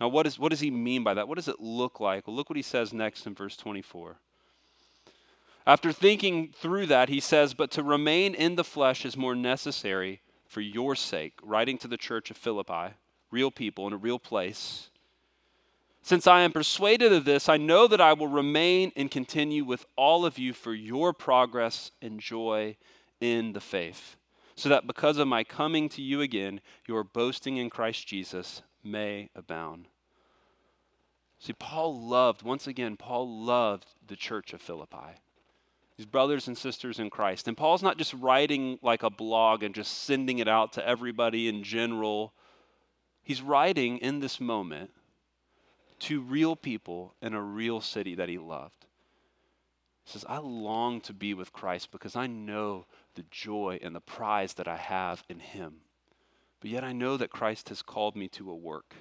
Now, 0.00 0.08
what, 0.08 0.26
is, 0.26 0.38
what 0.38 0.52
does 0.52 0.60
he 0.60 0.70
mean 0.70 1.04
by 1.04 1.12
that? 1.12 1.28
What 1.28 1.36
does 1.36 1.48
it 1.48 1.60
look 1.60 2.00
like? 2.00 2.26
Well, 2.26 2.34
look 2.34 2.48
what 2.48 2.56
he 2.56 2.62
says 2.62 2.94
next 2.94 3.26
in 3.26 3.34
verse 3.34 3.58
24. 3.58 4.16
After 5.66 5.90
thinking 5.90 6.52
through 6.56 6.86
that, 6.86 7.08
he 7.08 7.18
says, 7.18 7.52
But 7.52 7.72
to 7.72 7.82
remain 7.82 8.34
in 8.34 8.54
the 8.54 8.62
flesh 8.62 9.04
is 9.04 9.16
more 9.16 9.34
necessary 9.34 10.20
for 10.46 10.60
your 10.60 10.94
sake, 10.94 11.34
writing 11.42 11.76
to 11.78 11.88
the 11.88 11.96
church 11.96 12.30
of 12.30 12.36
Philippi, 12.36 12.94
real 13.32 13.50
people 13.50 13.86
in 13.88 13.92
a 13.92 13.96
real 13.98 14.20
place. 14.20 14.90
Since 16.02 16.28
I 16.28 16.42
am 16.42 16.52
persuaded 16.52 17.12
of 17.12 17.24
this, 17.24 17.48
I 17.48 17.56
know 17.56 17.88
that 17.88 18.00
I 18.00 18.12
will 18.12 18.28
remain 18.28 18.92
and 18.94 19.10
continue 19.10 19.64
with 19.64 19.84
all 19.96 20.24
of 20.24 20.38
you 20.38 20.52
for 20.52 20.72
your 20.72 21.12
progress 21.12 21.90
and 22.00 22.20
joy 22.20 22.76
in 23.20 23.52
the 23.52 23.60
faith, 23.60 24.14
so 24.54 24.68
that 24.68 24.86
because 24.86 25.18
of 25.18 25.26
my 25.26 25.42
coming 25.42 25.88
to 25.88 26.02
you 26.02 26.20
again, 26.20 26.60
your 26.86 27.02
boasting 27.02 27.56
in 27.56 27.70
Christ 27.70 28.06
Jesus 28.06 28.62
may 28.84 29.30
abound. 29.34 29.88
See, 31.40 31.54
Paul 31.54 32.00
loved, 32.00 32.44
once 32.44 32.68
again, 32.68 32.96
Paul 32.96 33.44
loved 33.44 33.88
the 34.06 34.16
church 34.16 34.52
of 34.52 34.62
Philippi 34.62 35.18
these 35.96 36.06
brothers 36.06 36.46
and 36.46 36.56
sisters 36.56 36.98
in 36.98 37.08
Christ. 37.08 37.48
And 37.48 37.56
Paul's 37.56 37.82
not 37.82 37.98
just 37.98 38.12
writing 38.14 38.78
like 38.82 39.02
a 39.02 39.10
blog 39.10 39.62
and 39.62 39.74
just 39.74 40.02
sending 40.04 40.38
it 40.38 40.48
out 40.48 40.72
to 40.74 40.86
everybody 40.86 41.48
in 41.48 41.62
general. 41.62 42.34
He's 43.22 43.40
writing 43.40 43.98
in 43.98 44.20
this 44.20 44.40
moment 44.40 44.90
to 46.00 46.20
real 46.20 46.54
people 46.54 47.14
in 47.22 47.32
a 47.32 47.40
real 47.40 47.80
city 47.80 48.14
that 48.14 48.28
he 48.28 48.38
loved. 48.38 48.84
He 50.04 50.12
says, 50.12 50.24
I 50.28 50.38
long 50.38 51.00
to 51.02 51.14
be 51.14 51.32
with 51.32 51.52
Christ 51.52 51.90
because 51.90 52.14
I 52.14 52.26
know 52.26 52.86
the 53.14 53.24
joy 53.30 53.78
and 53.82 53.94
the 53.94 54.00
prize 54.00 54.54
that 54.54 54.68
I 54.68 54.76
have 54.76 55.24
in 55.28 55.40
him. 55.40 55.76
But 56.60 56.70
yet 56.70 56.84
I 56.84 56.92
know 56.92 57.16
that 57.16 57.30
Christ 57.30 57.70
has 57.70 57.82
called 57.82 58.16
me 58.16 58.28
to 58.28 58.50
a 58.50 58.54
work. 58.54 58.94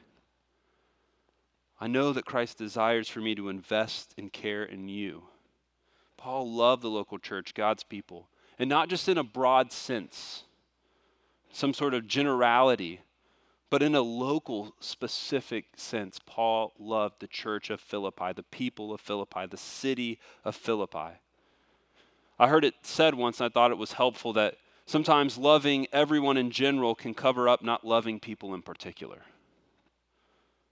I 1.80 1.88
know 1.88 2.14
that 2.14 2.26
Christ 2.26 2.58
desires 2.58 3.10
for 3.10 3.20
me 3.20 3.36
to 3.36 3.50
invest 3.50 4.14
and 4.18 4.32
care 4.32 4.64
in 4.64 4.88
you. 4.88 5.24
Paul 6.18 6.52
loved 6.52 6.82
the 6.82 6.90
local 6.90 7.20
church, 7.20 7.54
God's 7.54 7.84
people, 7.84 8.30
and 8.58 8.70
not 8.70 8.90
just 8.90 9.10
in 9.10 9.18
a 9.18 9.24
broad 9.24 9.72
sense, 9.72 10.44
some 11.52 11.74
sort 11.74 11.94
of 11.94 12.08
generality, 12.08 13.02
but 13.70 13.82
in 13.82 13.96
a 13.96 14.02
local, 14.02 14.74
specific 14.80 15.66
sense. 15.76 16.20
Paul 16.26 16.74
loved 16.80 17.20
the 17.20 17.28
church 17.28 17.70
of 17.70 17.82
Philippi, 17.82 18.32
the 18.34 18.44
people 18.44 18.94
of 18.94 19.02
Philippi, 19.02 19.46
the 19.50 19.58
city 19.58 20.20
of 20.44 20.56
Philippi. 20.56 21.20
I 22.38 22.48
heard 22.48 22.66
it 22.66 22.76
said 22.84 23.16
once, 23.16 23.40
and 23.40 23.46
I 23.46 23.50
thought 23.54 23.72
it 23.72 23.78
was 23.78 23.94
helpful 23.94 24.34
that 24.34 24.58
sometimes 24.86 25.38
loving 25.38 25.88
everyone 25.92 26.38
in 26.38 26.52
general 26.52 26.96
can 26.96 27.14
cover 27.14 27.50
up 27.50 27.64
not 27.64 27.86
loving 27.86 28.20
people 28.20 28.54
in 28.54 28.62
particular. 28.62 29.24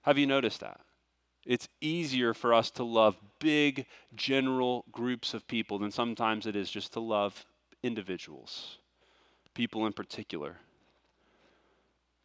Have 0.03 0.17
you 0.17 0.27
noticed 0.27 0.59
that? 0.59 0.81
It's 1.45 1.67
easier 1.81 2.33
for 2.33 2.53
us 2.53 2.71
to 2.71 2.83
love 2.83 3.17
big, 3.39 3.85
general 4.15 4.85
groups 4.91 5.33
of 5.33 5.47
people 5.47 5.79
than 5.79 5.91
sometimes 5.91 6.47
it 6.47 6.55
is 6.55 6.71
just 6.71 6.93
to 6.93 6.99
love 6.99 7.45
individuals, 7.81 8.77
people 9.53 9.85
in 9.85 9.93
particular. 9.93 10.57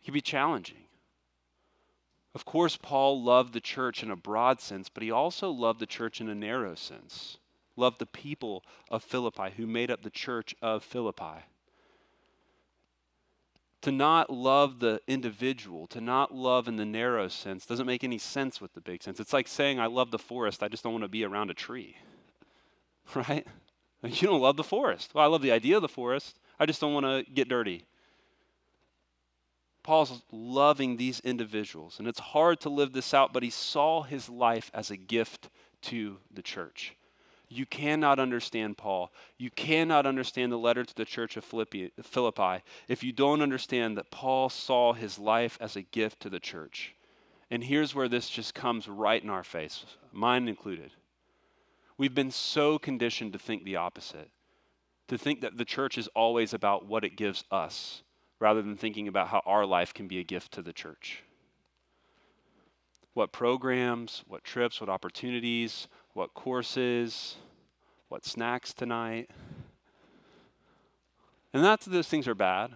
It 0.00 0.04
can 0.04 0.14
be 0.14 0.20
challenging. 0.20 0.84
Of 2.34 2.44
course, 2.44 2.76
Paul 2.76 3.22
loved 3.22 3.52
the 3.52 3.60
church 3.60 4.02
in 4.02 4.10
a 4.10 4.16
broad 4.16 4.60
sense, 4.60 4.88
but 4.88 5.02
he 5.02 5.10
also 5.10 5.50
loved 5.50 5.80
the 5.80 5.86
church 5.86 6.20
in 6.20 6.28
a 6.28 6.34
narrow 6.34 6.76
sense. 6.76 7.38
Loved 7.74 7.98
the 7.98 8.06
people 8.06 8.62
of 8.90 9.02
Philippi 9.02 9.50
who 9.56 9.66
made 9.66 9.90
up 9.90 10.02
the 10.02 10.10
church 10.10 10.54
of 10.62 10.84
Philippi 10.84 11.44
to 13.82 13.92
not 13.92 14.30
love 14.30 14.80
the 14.80 15.00
individual, 15.06 15.86
to 15.88 16.00
not 16.00 16.34
love 16.34 16.66
in 16.66 16.76
the 16.76 16.84
narrow 16.84 17.28
sense, 17.28 17.64
doesn't 17.64 17.86
make 17.86 18.02
any 18.02 18.18
sense 18.18 18.60
with 18.60 18.74
the 18.74 18.80
big 18.80 19.02
sense. 19.02 19.20
It's 19.20 19.32
like 19.32 19.46
saying, 19.46 19.78
I 19.78 19.86
love 19.86 20.10
the 20.10 20.18
forest, 20.18 20.62
I 20.62 20.68
just 20.68 20.82
don't 20.82 20.92
want 20.92 21.04
to 21.04 21.08
be 21.08 21.24
around 21.24 21.50
a 21.50 21.54
tree. 21.54 21.96
Right? 23.14 23.46
You 24.02 24.28
don't 24.28 24.42
love 24.42 24.58
the 24.58 24.62
forest. 24.62 25.14
Well, 25.14 25.24
I 25.24 25.28
love 25.28 25.40
the 25.40 25.50
idea 25.50 25.76
of 25.76 25.82
the 25.82 25.88
forest, 25.88 26.38
I 26.60 26.66
just 26.66 26.78
don't 26.78 26.92
want 26.92 27.06
to 27.06 27.24
get 27.32 27.48
dirty. 27.48 27.86
Paul's 29.82 30.22
loving 30.30 30.98
these 30.98 31.20
individuals, 31.20 31.98
and 31.98 32.06
it's 32.06 32.20
hard 32.20 32.60
to 32.60 32.68
live 32.68 32.92
this 32.92 33.14
out, 33.14 33.32
but 33.32 33.42
he 33.42 33.48
saw 33.48 34.02
his 34.02 34.28
life 34.28 34.70
as 34.74 34.90
a 34.90 34.98
gift 34.98 35.48
to 35.82 36.18
the 36.30 36.42
church. 36.42 36.94
You 37.48 37.64
cannot 37.64 38.18
understand 38.18 38.76
Paul. 38.76 39.10
You 39.38 39.50
cannot 39.50 40.04
understand 40.04 40.52
the 40.52 40.58
letter 40.58 40.84
to 40.84 40.94
the 40.94 41.04
church 41.04 41.36
of 41.36 41.44
Philippi, 41.44 41.92
if 42.88 43.02
you 43.02 43.12
don't 43.12 43.40
understand 43.40 43.96
that 43.96 44.10
Paul 44.10 44.48
saw 44.50 44.92
his 44.92 45.18
life 45.18 45.56
as 45.60 45.74
a 45.74 45.82
gift 45.82 46.20
to 46.20 46.30
the 46.30 46.40
church. 46.40 46.94
And 47.50 47.64
here's 47.64 47.94
where 47.94 48.08
this 48.08 48.28
just 48.28 48.54
comes 48.54 48.86
right 48.86 49.22
in 49.22 49.30
our 49.30 49.42
face, 49.42 49.86
mine 50.12 50.48
included. 50.48 50.90
We've 51.96 52.14
been 52.14 52.30
so 52.30 52.78
conditioned 52.78 53.32
to 53.32 53.38
think 53.38 53.64
the 53.64 53.76
opposite, 53.76 54.28
to 55.08 55.16
think 55.16 55.40
that 55.40 55.56
the 55.56 55.64
church 55.64 55.96
is 55.96 56.08
always 56.08 56.52
about 56.52 56.86
what 56.86 57.04
it 57.04 57.16
gives 57.16 57.44
us, 57.50 58.02
rather 58.38 58.60
than 58.60 58.76
thinking 58.76 59.08
about 59.08 59.28
how 59.28 59.42
our 59.46 59.64
life 59.64 59.94
can 59.94 60.06
be 60.06 60.18
a 60.18 60.24
gift 60.24 60.52
to 60.52 60.62
the 60.62 60.74
church. 60.74 61.22
What 63.14 63.32
programs, 63.32 64.22
what 64.28 64.44
trips, 64.44 64.80
what 64.80 64.90
opportunities, 64.90 65.88
what 66.18 66.34
courses, 66.34 67.36
what 68.08 68.24
snacks 68.24 68.74
tonight. 68.74 69.30
And 71.52 71.62
not 71.62 71.80
that 71.82 71.90
those 71.90 72.08
things 72.08 72.26
are 72.26 72.34
bad. 72.34 72.72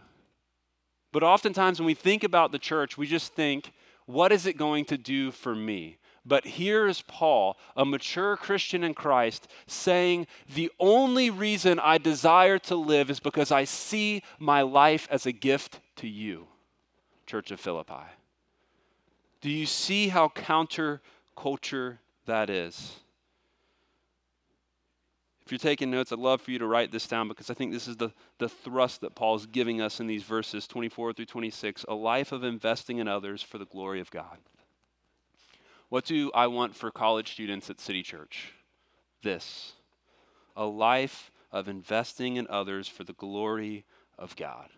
But 1.10 1.24
oftentimes 1.24 1.80
when 1.80 1.86
we 1.86 1.94
think 1.94 2.22
about 2.22 2.52
the 2.52 2.60
church, 2.60 2.96
we 2.96 3.08
just 3.08 3.34
think, 3.34 3.72
what 4.06 4.30
is 4.30 4.46
it 4.46 4.56
going 4.56 4.84
to 4.84 4.96
do 4.96 5.32
for 5.32 5.56
me? 5.56 5.98
But 6.24 6.46
here 6.46 6.86
is 6.86 7.02
Paul, 7.02 7.58
a 7.76 7.84
mature 7.84 8.36
Christian 8.36 8.84
in 8.84 8.94
Christ, 8.94 9.48
saying, 9.66 10.28
The 10.54 10.70
only 10.78 11.28
reason 11.28 11.80
I 11.80 11.98
desire 11.98 12.60
to 12.60 12.76
live 12.76 13.10
is 13.10 13.18
because 13.18 13.50
I 13.50 13.64
see 13.64 14.22
my 14.38 14.62
life 14.62 15.08
as 15.10 15.26
a 15.26 15.32
gift 15.32 15.80
to 15.96 16.06
you, 16.06 16.46
Church 17.26 17.50
of 17.50 17.58
Philippi. 17.58 18.06
Do 19.40 19.50
you 19.50 19.66
see 19.66 20.10
how 20.10 20.28
counterculture 20.28 21.98
that 22.26 22.48
is? 22.48 23.00
You're 25.52 25.58
taking 25.58 25.90
notes, 25.90 26.10
I'd 26.12 26.18
love 26.18 26.40
for 26.40 26.50
you 26.50 26.58
to 26.60 26.66
write 26.66 26.92
this 26.92 27.06
down 27.06 27.28
because 27.28 27.50
I 27.50 27.54
think 27.54 27.72
this 27.72 27.86
is 27.86 27.98
the, 27.98 28.10
the 28.38 28.48
thrust 28.48 29.02
that 29.02 29.14
Paul 29.14 29.34
is 29.34 29.44
giving 29.44 29.82
us 29.82 30.00
in 30.00 30.06
these 30.06 30.22
verses 30.22 30.66
24 30.66 31.12
through 31.12 31.26
26 31.26 31.84
a 31.86 31.94
life 31.94 32.32
of 32.32 32.42
investing 32.42 32.96
in 32.96 33.06
others 33.06 33.42
for 33.42 33.58
the 33.58 33.66
glory 33.66 34.00
of 34.00 34.10
God. 34.10 34.38
What 35.90 36.06
do 36.06 36.30
I 36.34 36.46
want 36.46 36.74
for 36.74 36.90
college 36.90 37.32
students 37.32 37.68
at 37.68 37.82
City 37.82 38.02
Church? 38.02 38.54
This 39.22 39.74
a 40.56 40.64
life 40.64 41.30
of 41.52 41.68
investing 41.68 42.36
in 42.36 42.46
others 42.48 42.88
for 42.88 43.04
the 43.04 43.12
glory 43.12 43.84
of 44.18 44.34
God. 44.36 44.70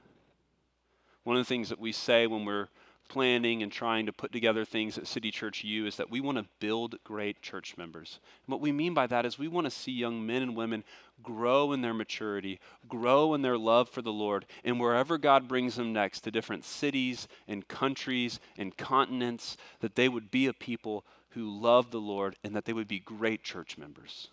One 1.23 1.37
of 1.37 1.41
the 1.41 1.49
things 1.49 1.69
that 1.69 1.79
we 1.79 1.93
say 1.93 2.27
when 2.27 2.45
we're 2.45 2.67
planning 3.09 3.62
and 3.62 3.71
trying 3.71 4.07
to 4.07 4.12
put 4.12 4.33
together 4.33 4.64
things 4.64 4.99
at 4.99 5.07
City 5.07 5.31
Church 5.31 5.62
U 5.64 5.87
is 5.87 5.97
that 5.97 6.11
we 6.11 6.21
want 6.21 6.38
to 6.38 6.47
build 6.59 6.97
great 7.05 7.43
church 7.43 7.77
members. 7.77 8.19
And 8.47 8.53
what 8.53 8.61
we 8.61 8.73
mean 8.73 8.95
by 8.95 9.07
that 9.07 9.27
is 9.27 9.38
we 9.38 9.49
want 9.49 9.67
to 9.67 9.71
see 9.71 9.93
young 9.93 10.27
men 10.27 10.43
and 10.43 10.57
women 10.57 10.85
grow 11.23 11.73
in 11.73 11.81
their 11.81 11.95
maturity, 11.95 12.61
grow 12.88 13.35
in 13.35 13.43
their 13.43 13.59
love 13.59 13.88
for 13.88 14.03
the 14.03 14.12
Lord, 14.12 14.47
and 14.64 14.81
wherever 14.81 15.19
God 15.19 15.49
brings 15.49 15.77
them 15.77 15.93
next 15.93 16.21
to 16.21 16.31
different 16.31 16.64
cities 16.64 17.29
and 17.47 17.69
countries 17.69 18.40
and 18.57 18.77
continents, 18.77 19.57
that 19.81 19.95
they 19.95 20.09
would 20.09 20.31
be 20.31 20.47
a 20.47 20.53
people 20.53 21.05
who 21.31 21.61
love 21.61 21.90
the 21.90 22.01
Lord 22.01 22.37
and 22.45 22.55
that 22.55 22.64
they 22.64 22.73
would 22.73 22.88
be 22.88 23.01
great 23.01 23.43
church 23.43 23.77
members. 23.77 24.29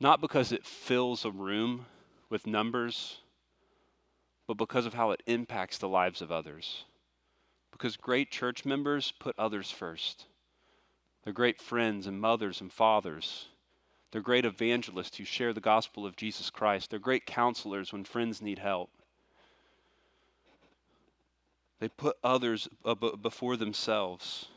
Not 0.00 0.20
because 0.20 0.52
it 0.52 0.64
fills 0.64 1.24
a 1.24 1.30
room 1.30 1.86
with 2.28 2.46
numbers, 2.46 3.18
but 4.46 4.56
because 4.56 4.86
of 4.86 4.94
how 4.94 5.10
it 5.12 5.22
impacts 5.26 5.78
the 5.78 5.88
lives 5.88 6.20
of 6.20 6.32
others. 6.32 6.84
Because 7.74 7.96
great 7.96 8.30
church 8.30 8.64
members 8.64 9.12
put 9.18 9.36
others 9.36 9.68
first. 9.68 10.26
They're 11.24 11.32
great 11.32 11.60
friends 11.60 12.06
and 12.06 12.20
mothers 12.20 12.60
and 12.60 12.72
fathers. 12.72 13.48
They're 14.12 14.20
great 14.20 14.44
evangelists 14.44 15.16
who 15.16 15.24
share 15.24 15.52
the 15.52 15.60
gospel 15.60 16.06
of 16.06 16.14
Jesus 16.14 16.50
Christ. 16.50 16.90
They're 16.90 17.00
great 17.00 17.26
counselors 17.26 17.92
when 17.92 18.04
friends 18.04 18.40
need 18.40 18.60
help. 18.60 18.90
They 21.80 21.88
put 21.88 22.16
others 22.22 22.68
before 23.20 23.56
themselves. 23.56 24.50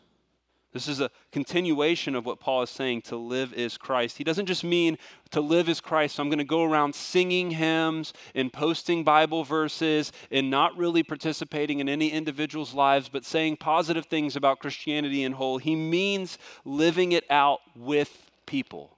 This 0.78 0.88
is 0.88 1.02
a 1.02 1.10
continuation 1.32 2.14
of 2.14 2.28
what 2.28 2.40
Paul 2.40 2.62
is 2.62 2.70
saying 2.70 3.02
to 3.04 3.18
live 3.18 3.52
is 3.52 3.80
Christ. 3.80 4.20
He 4.20 4.24
doesn't 4.24 4.46
just 4.46 4.64
mean 4.64 5.00
to 5.32 5.42
live 5.42 5.68
is 5.68 5.82
Christ. 5.82 6.16
So 6.16 6.22
I'm 6.22 6.30
going 6.30 6.38
to 6.38 6.46
go 6.46 6.64
around 6.64 6.94
singing 6.94 7.50
hymns 7.50 8.14
and 8.36 8.54
posting 8.54 9.04
Bible 9.04 9.44
verses 9.44 10.12
and 10.30 10.52
not 10.52 10.78
really 10.78 11.02
participating 11.02 11.80
in 11.80 11.90
any 11.90 12.12
individual's 12.12 12.76
lives, 12.76 13.10
but 13.10 13.26
saying 13.26 13.58
positive 13.58 14.06
things 14.06 14.36
about 14.36 14.60
Christianity 14.60 15.24
in 15.24 15.32
whole. 15.32 15.58
He 15.58 15.76
means 15.76 16.38
living 16.64 17.12
it 17.12 17.24
out 17.28 17.62
with 17.76 18.30
people. 18.46 18.98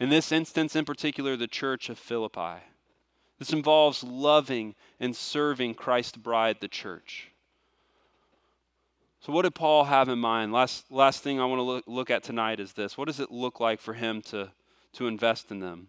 In 0.00 0.08
this 0.08 0.32
instance, 0.32 0.74
in 0.74 0.84
particular, 0.84 1.36
the 1.36 1.46
church 1.46 1.88
of 1.88 1.96
Philippi. 1.96 2.64
This 3.38 3.52
involves 3.52 4.02
loving 4.02 4.74
and 4.98 5.14
serving 5.14 5.74
Christ's 5.74 6.16
bride, 6.16 6.56
the 6.60 6.66
church. 6.66 7.30
So, 9.20 9.32
what 9.32 9.42
did 9.42 9.54
Paul 9.54 9.84
have 9.84 10.08
in 10.08 10.18
mind? 10.18 10.52
Last, 10.52 10.90
last 10.90 11.22
thing 11.22 11.40
I 11.40 11.46
want 11.46 11.58
to 11.58 11.62
look, 11.64 11.84
look 11.86 12.10
at 12.10 12.22
tonight 12.22 12.60
is 12.60 12.72
this. 12.72 12.96
What 12.96 13.06
does 13.06 13.20
it 13.20 13.30
look 13.30 13.60
like 13.60 13.80
for 13.80 13.94
him 13.94 14.22
to, 14.22 14.50
to 14.94 15.06
invest 15.06 15.50
in 15.50 15.60
them? 15.60 15.88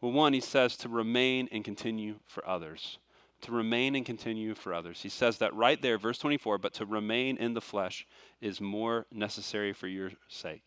Well, 0.00 0.12
one, 0.12 0.32
he 0.32 0.40
says 0.40 0.76
to 0.78 0.88
remain 0.88 1.48
and 1.50 1.64
continue 1.64 2.16
for 2.26 2.46
others. 2.48 2.98
To 3.42 3.52
remain 3.52 3.94
and 3.94 4.06
continue 4.06 4.54
for 4.54 4.72
others. 4.72 5.02
He 5.02 5.08
says 5.08 5.38
that 5.38 5.54
right 5.54 5.80
there, 5.80 5.98
verse 5.98 6.18
24, 6.18 6.58
but 6.58 6.74
to 6.74 6.86
remain 6.86 7.36
in 7.36 7.54
the 7.54 7.60
flesh 7.60 8.06
is 8.40 8.60
more 8.60 9.06
necessary 9.12 9.72
for 9.72 9.86
your 9.86 10.12
sake. 10.28 10.62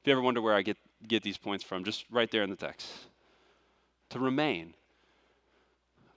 If 0.00 0.06
you 0.06 0.12
ever 0.12 0.22
wonder 0.22 0.40
where 0.40 0.54
I 0.54 0.62
get, 0.62 0.76
get 1.06 1.22
these 1.22 1.36
points 1.36 1.62
from, 1.62 1.84
just 1.84 2.04
right 2.10 2.30
there 2.30 2.42
in 2.42 2.50
the 2.50 2.56
text. 2.56 2.88
To 4.10 4.18
remain. 4.18 4.74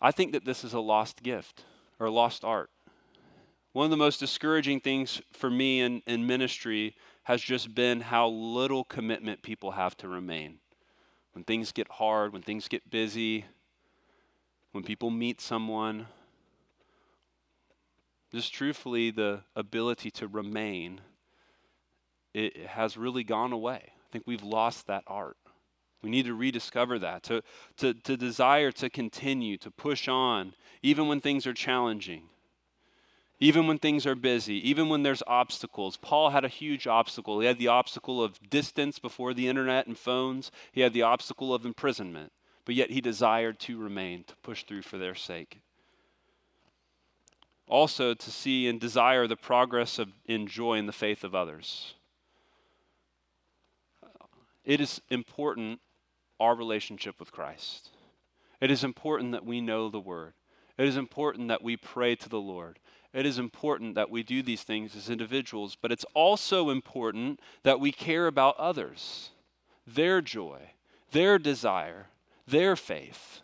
I 0.02 0.12
think 0.12 0.32
that 0.32 0.46
this 0.46 0.64
is 0.64 0.74
a 0.74 0.80
lost 0.80 1.22
gift 1.22 1.64
or 2.00 2.08
a 2.08 2.12
lost 2.12 2.44
art. 2.44 2.70
One 3.74 3.86
of 3.86 3.92
the 3.92 3.98
most 3.98 4.20
discouraging 4.20 4.82
things 4.82 5.20
for 5.32 5.50
me 5.50 5.82
in, 5.82 6.04
in 6.06 6.28
ministry 6.28 6.96
has 7.24 7.42
just 7.42 7.74
been 7.74 8.02
how 8.02 8.28
little 8.28 8.84
commitment 8.84 9.42
people 9.42 9.72
have 9.72 9.98
to 9.98 10.08
remain. 10.08 10.60
When 11.34 11.44
things 11.44 11.72
get 11.72 11.90
hard, 11.90 12.34
when 12.34 12.44
things 12.44 12.68
get 12.68 12.92
busy, 12.92 13.46
when 14.74 14.84
people 14.84 15.10
meet 15.10 15.42
someone, 15.42 16.06
just 18.32 18.54
truthfully, 18.54 19.10
the 19.10 19.42
ability 19.56 20.12
to 20.12 20.28
remain, 20.28 21.02
it 22.34 22.68
has 22.68 22.96
really 22.96 23.24
gone 23.24 23.54
away. 23.54 23.82
I 23.86 24.12
think 24.12 24.26
we've 24.28 24.44
lost 24.44 24.86
that 24.86 25.04
art. 25.08 25.38
We 26.04 26.12
need 26.12 26.26
to 26.26 26.36
rediscover 26.36 27.00
that, 27.00 27.24
to, 27.24 27.42
to, 27.78 27.94
to 27.94 28.18
desire 28.18 28.72
to 28.74 28.90
continue, 28.90 29.58
to 29.58 29.72
push 29.72 30.08
on, 30.08 30.54
even 30.84 31.08
when 31.08 31.22
things 31.22 31.48
are 31.48 31.54
challenging, 31.54 32.24
even 33.44 33.68
when 33.68 33.78
things 33.78 34.06
are 34.06 34.16
busy, 34.16 34.56
even 34.70 34.88
when 34.88 35.04
there's 35.04 35.22
obstacles. 35.28 35.98
Paul 35.98 36.30
had 36.30 36.46
a 36.46 36.48
huge 36.48 36.88
obstacle. 36.88 37.42
He 37.42 37.46
had 37.46 37.60
the 37.60 37.68
obstacle 37.68 38.24
of 38.24 38.40
distance 38.50 39.00
before 39.00 39.34
the 39.34 39.50
internet 39.50 39.86
and 39.86 39.98
phones, 39.98 40.50
he 40.72 40.80
had 40.80 40.94
the 40.94 41.02
obstacle 41.02 41.54
of 41.54 41.66
imprisonment, 41.66 42.32
but 42.64 42.74
yet 42.74 42.92
he 42.92 43.02
desired 43.02 43.60
to 43.60 43.78
remain, 43.78 44.24
to 44.24 44.36
push 44.38 44.64
through 44.64 44.84
for 44.84 44.98
their 44.98 45.14
sake. 45.14 45.60
Also, 47.68 48.14
to 48.14 48.32
see 48.32 48.66
and 48.70 48.80
desire 48.80 49.28
the 49.28 49.36
progress 49.36 50.00
of 50.00 50.14
enjoying 50.26 50.86
the 50.86 50.94
faith 50.94 51.26
of 51.26 51.36
others. 51.36 51.96
It 54.64 54.80
is 54.80 55.02
important 55.10 55.82
our 56.40 56.56
relationship 56.56 57.20
with 57.20 57.34
Christ. 57.34 57.90
It 58.62 58.72
is 58.72 58.86
important 58.86 59.34
that 59.34 59.46
we 59.46 59.60
know 59.60 59.90
the 59.90 60.00
Word. 60.00 60.32
It 60.78 60.88
is 60.88 60.96
important 60.96 61.50
that 61.50 61.62
we 61.62 61.76
pray 61.76 62.16
to 62.16 62.30
the 62.30 62.40
Lord. 62.40 62.80
It 63.14 63.26
is 63.28 63.38
important 63.38 63.94
that 63.96 64.10
we 64.10 64.24
do 64.24 64.42
these 64.42 64.64
things 64.64 64.96
as 64.96 65.10
individuals, 65.10 65.78
but 65.80 65.92
it's 65.92 66.06
also 66.16 66.70
important 66.70 67.40
that 67.62 67.80
we 67.80 67.92
care 67.92 68.26
about 68.26 68.58
others, 68.58 69.30
their 69.86 70.20
joy, 70.20 70.72
their 71.12 71.38
desire, 71.38 72.08
their 72.48 72.76
faith. 72.76 73.42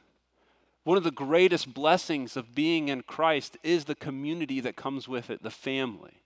One 0.84 0.98
of 0.98 1.04
the 1.04 1.12
greatest 1.12 1.74
blessings 1.74 2.36
of 2.36 2.56
being 2.56 2.90
in 2.90 3.04
Christ 3.04 3.58
is 3.62 3.86
the 3.86 3.94
community 3.94 4.60
that 4.60 4.76
comes 4.76 5.08
with 5.08 5.30
it, 5.30 5.44
the 5.44 5.52
family. 5.52 6.24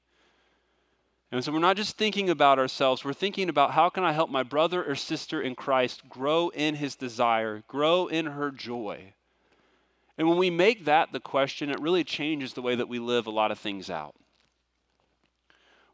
And 1.30 1.44
so 1.44 1.52
we're 1.52 1.60
not 1.60 1.78
just 1.78 1.98
thinking 1.98 2.30
about 2.30 2.60
ourselves, 2.60 3.04
we're 3.04 3.12
thinking 3.12 3.50
about 3.50 3.72
how 3.72 3.90
can 3.90 4.04
I 4.04 4.14
help 4.14 4.30
my 4.30 4.44
brother 4.44 4.84
or 4.84 4.96
sister 4.96 5.42
in 5.42 5.56
Christ 5.56 6.08
grow 6.08 6.50
in 6.50 6.76
his 6.76 6.96
desire, 6.96 7.64
grow 7.68 8.08
in 8.08 8.28
her 8.28 8.52
joy. 8.52 9.14
And 10.18 10.30
when 10.30 10.38
we 10.38 10.50
make 10.50 10.86
that 10.86 11.12
the 11.12 11.20
question, 11.20 11.70
it 11.70 11.82
really 11.82 12.04
changes 12.04 12.54
the 12.54 12.62
way 12.62 12.76
that 12.76 12.90
we 12.90 13.00
live 13.00 13.26
a 13.26 13.32
lot 13.32 13.52
of 13.52 13.60
things 13.60 13.90
out. 13.90 14.16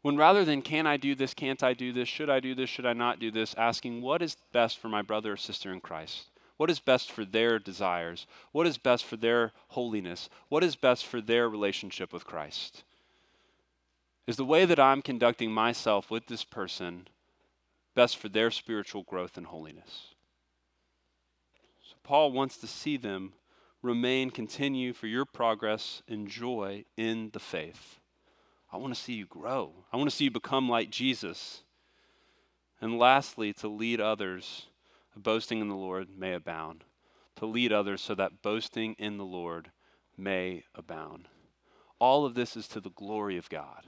When 0.02 0.16
rather 0.16 0.44
than 0.44 0.62
can 0.62 0.86
I 0.86 0.96
do 0.96 1.14
this, 1.14 1.34
can't 1.34 1.62
I 1.62 1.74
do 1.74 1.92
this, 1.92 2.08
should 2.08 2.30
I 2.30 2.40
do 2.40 2.54
this, 2.54 2.70
should 2.70 2.86
I 2.86 2.92
not 2.92 3.18
do 3.18 3.30
this, 3.30 3.54
asking 3.54 4.00
what 4.00 4.22
is 4.22 4.36
best 4.52 4.78
for 4.78 4.88
my 4.88 5.02
brother 5.02 5.32
or 5.32 5.36
sister 5.36 5.72
in 5.72 5.80
Christ? 5.80 6.30
What 6.56 6.70
is 6.70 6.80
best 6.80 7.10
for 7.10 7.24
their 7.24 7.58
desires? 7.58 8.26
What 8.52 8.66
is 8.66 8.76
best 8.76 9.04
for 9.04 9.16
their 9.16 9.52
holiness? 9.68 10.28
What 10.48 10.64
is 10.64 10.76
best 10.76 11.06
for 11.06 11.20
their 11.20 11.48
relationship 11.48 12.12
with 12.12 12.24
Christ? 12.24 12.84
Is 14.26 14.36
the 14.36 14.44
way 14.44 14.64
that 14.64 14.78
I'm 14.78 15.02
conducting 15.02 15.52
myself 15.52 16.10
with 16.10 16.26
this 16.26 16.44
person 16.44 17.08
best 17.94 18.16
for 18.16 18.28
their 18.28 18.50
spiritual 18.50 19.02
growth 19.02 19.36
and 19.36 19.46
holiness? 19.46 20.14
So 21.82 21.96
Paul 22.02 22.32
wants 22.32 22.58
to 22.58 22.66
see 22.66 22.96
them 22.96 23.32
remain, 23.82 24.30
continue 24.30 24.92
for 24.92 25.06
your 25.06 25.24
progress 25.24 26.02
and 26.08 26.28
joy 26.28 26.84
in 26.96 27.30
the 27.32 27.40
faith. 27.40 27.98
I 28.72 28.76
want 28.76 28.94
to 28.94 29.00
see 29.00 29.14
you 29.14 29.26
grow. 29.26 29.72
I 29.92 29.96
want 29.96 30.10
to 30.10 30.14
see 30.14 30.24
you 30.24 30.30
become 30.30 30.68
like 30.68 30.90
Jesus. 30.90 31.64
And 32.80 32.98
lastly, 32.98 33.52
to 33.54 33.68
lead 33.68 34.00
others, 34.00 34.66
boasting 35.16 35.60
in 35.60 35.68
the 35.68 35.74
Lord 35.74 36.08
may 36.16 36.34
abound. 36.34 36.84
To 37.36 37.46
lead 37.46 37.72
others 37.72 38.00
so 38.00 38.14
that 38.14 38.42
boasting 38.42 38.94
in 38.98 39.16
the 39.16 39.24
Lord 39.24 39.70
may 40.16 40.64
abound. 40.74 41.28
All 41.98 42.24
of 42.24 42.34
this 42.34 42.56
is 42.56 42.68
to 42.68 42.80
the 42.80 42.90
glory 42.90 43.36
of 43.36 43.48
God 43.48 43.86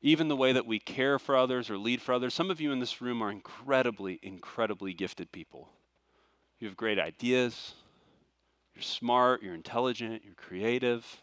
even 0.00 0.28
the 0.28 0.36
way 0.36 0.52
that 0.52 0.66
we 0.66 0.78
care 0.78 1.18
for 1.18 1.36
others 1.36 1.70
or 1.70 1.78
lead 1.78 2.00
for 2.00 2.12
others. 2.12 2.34
Some 2.34 2.50
of 2.50 2.60
you 2.60 2.72
in 2.72 2.78
this 2.78 3.00
room 3.00 3.22
are 3.22 3.30
incredibly, 3.30 4.20
incredibly 4.22 4.94
gifted 4.94 5.32
people. 5.32 5.68
You 6.60 6.68
have 6.68 6.76
great 6.76 6.98
ideas, 6.98 7.74
you're 8.78 8.84
smart, 8.84 9.42
you're 9.42 9.56
intelligent, 9.56 10.22
you're 10.24 10.34
creative. 10.34 11.20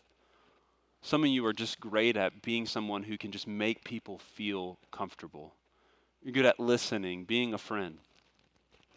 Some 1.01 1.23
of 1.23 1.29
you 1.29 1.45
are 1.45 1.53
just 1.53 1.79
great 1.79 2.17
at 2.17 2.41
being 2.41 2.65
someone 2.65 3.03
who 3.03 3.17
can 3.17 3.31
just 3.31 3.47
make 3.47 3.85
people 3.85 4.17
feel 4.17 4.77
comfortable. 4.91 5.53
You're 6.21 6.33
good 6.33 6.45
at 6.45 6.59
listening, 6.59 7.23
being 7.23 7.53
a 7.53 7.57
friend. 7.57 7.99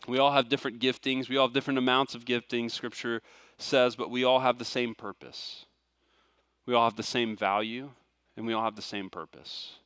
We 0.09 0.19
all 0.19 0.33
have 0.33 0.49
different 0.49 0.81
giftings, 0.81 1.29
we 1.29 1.37
all 1.37 1.47
have 1.47 1.55
different 1.55 1.79
amounts 1.79 2.17
of 2.17 2.25
giftings, 2.25 2.73
Scripture 2.73 3.23
says, 3.59 3.95
but 3.95 4.11
we 4.11 4.25
all 4.25 4.41
have 4.41 4.59
the 4.59 4.65
same 4.65 4.93
purpose. 4.93 5.67
We 6.67 6.75
all 6.75 6.85
have 6.85 6.97
the 6.97 7.05
same 7.05 7.37
value 7.37 7.91
and 8.37 8.45
we 8.45 8.55
all 8.55 8.65
have 8.65 8.75
the 8.75 8.83
same 8.83 9.09
purpose. 9.09 9.77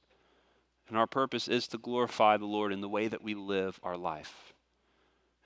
And 0.88 0.96
our 0.96 1.06
purpose 1.06 1.46
is 1.46 1.68
to 1.68 1.78
glorify 1.78 2.38
the 2.38 2.46
Lord 2.46 2.72
in 2.72 2.80
the 2.80 2.88
way 2.88 3.06
that 3.06 3.22
we 3.22 3.34
live 3.34 3.78
our 3.82 3.98
life. 3.98 4.51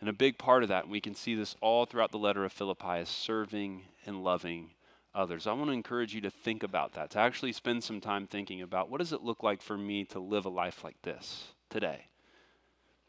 And 0.00 0.08
a 0.08 0.12
big 0.12 0.38
part 0.38 0.62
of 0.62 0.68
that, 0.68 0.84
and 0.84 0.92
we 0.92 1.00
can 1.00 1.14
see 1.14 1.34
this 1.34 1.56
all 1.60 1.86
throughout 1.86 2.12
the 2.12 2.18
letter 2.18 2.44
of 2.44 2.52
Philippi, 2.52 2.98
is 2.98 3.08
serving 3.08 3.84
and 4.04 4.22
loving 4.22 4.70
others. 5.14 5.46
I 5.46 5.52
want 5.54 5.68
to 5.68 5.72
encourage 5.72 6.14
you 6.14 6.20
to 6.20 6.30
think 6.30 6.62
about 6.62 6.92
that, 6.92 7.10
to 7.10 7.18
actually 7.18 7.52
spend 7.52 7.82
some 7.82 8.00
time 8.00 8.26
thinking 8.26 8.60
about 8.60 8.90
what 8.90 8.98
does 8.98 9.12
it 9.12 9.22
look 9.22 9.42
like 9.42 9.62
for 9.62 9.78
me 9.78 10.04
to 10.06 10.18
live 10.18 10.44
a 10.44 10.50
life 10.50 10.84
like 10.84 11.00
this 11.02 11.48
today 11.70 12.06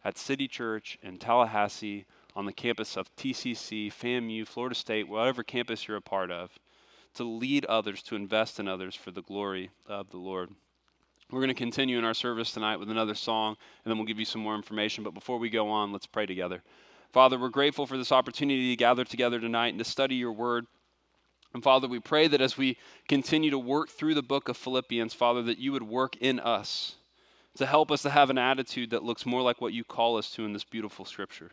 at 0.03 0.17
City 0.17 0.47
Church 0.47 0.97
in 1.01 1.17
Tallahassee 1.17 2.05
on 2.33 2.45
the 2.45 2.53
campus 2.53 2.95
of 2.95 3.13
TCC, 3.17 3.91
FAMU, 3.91 4.47
Florida 4.47 4.75
State, 4.75 5.09
whatever 5.09 5.43
campus 5.43 5.87
you're 5.87 5.97
a 5.97 6.01
part 6.01 6.31
of 6.31 6.57
to 7.15 7.23
lead 7.23 7.65
others, 7.65 8.01
to 8.03 8.15
invest 8.15 8.59
in 8.59 8.67
others 8.67 8.95
for 8.95 9.11
the 9.11 9.21
glory 9.21 9.71
of 9.85 10.11
the 10.11 10.17
Lord. 10.17 10.51
We're 11.29 11.39
going 11.39 11.49
to 11.49 11.55
continue 11.55 11.97
in 11.97 12.05
our 12.05 12.13
service 12.13 12.53
tonight 12.53 12.77
with 12.77 12.89
another 12.89 13.13
song, 13.13 13.57
and 13.83 13.91
then 13.91 13.97
we'll 13.97 14.07
give 14.07 14.19
you 14.19 14.23
some 14.23 14.41
more 14.41 14.55
information. 14.55 15.03
But 15.03 15.13
before 15.13 15.37
we 15.37 15.49
go 15.49 15.67
on, 15.67 15.91
let's 15.91 16.05
pray 16.05 16.25
together. 16.25 16.63
Father, 17.11 17.37
we're 17.37 17.49
grateful 17.49 17.85
for 17.85 17.97
this 17.97 18.13
opportunity 18.13 18.69
to 18.69 18.75
gather 18.77 19.03
together 19.03 19.37
tonight 19.37 19.69
and 19.69 19.79
to 19.79 19.83
study 19.83 20.15
your 20.15 20.31
word. 20.31 20.67
And 21.53 21.61
Father, 21.61 21.87
we 21.87 21.99
pray 21.99 22.29
that 22.29 22.39
as 22.39 22.57
we 22.57 22.77
continue 23.09 23.49
to 23.51 23.59
work 23.59 23.89
through 23.89 24.13
the 24.13 24.21
book 24.21 24.47
of 24.47 24.55
Philippians, 24.55 25.13
Father, 25.13 25.41
that 25.43 25.57
you 25.57 25.73
would 25.73 25.83
work 25.83 26.15
in 26.17 26.39
us 26.39 26.95
to 27.57 27.65
help 27.65 27.91
us 27.91 28.03
to 28.03 28.09
have 28.09 28.29
an 28.29 28.37
attitude 28.37 28.91
that 28.91 29.03
looks 29.03 29.25
more 29.25 29.41
like 29.41 29.59
what 29.59 29.73
you 29.73 29.83
call 29.83 30.17
us 30.17 30.31
to 30.31 30.45
in 30.45 30.53
this 30.53 30.63
beautiful 30.63 31.03
scripture. 31.03 31.51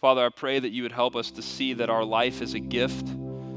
Father, 0.00 0.24
I 0.24 0.30
pray 0.30 0.58
that 0.58 0.70
you 0.70 0.82
would 0.82 0.92
help 0.92 1.14
us 1.14 1.30
to 1.32 1.42
see 1.42 1.74
that 1.74 1.90
our 1.90 2.04
life 2.04 2.42
is 2.42 2.54
a 2.54 2.60
gift 2.60 3.06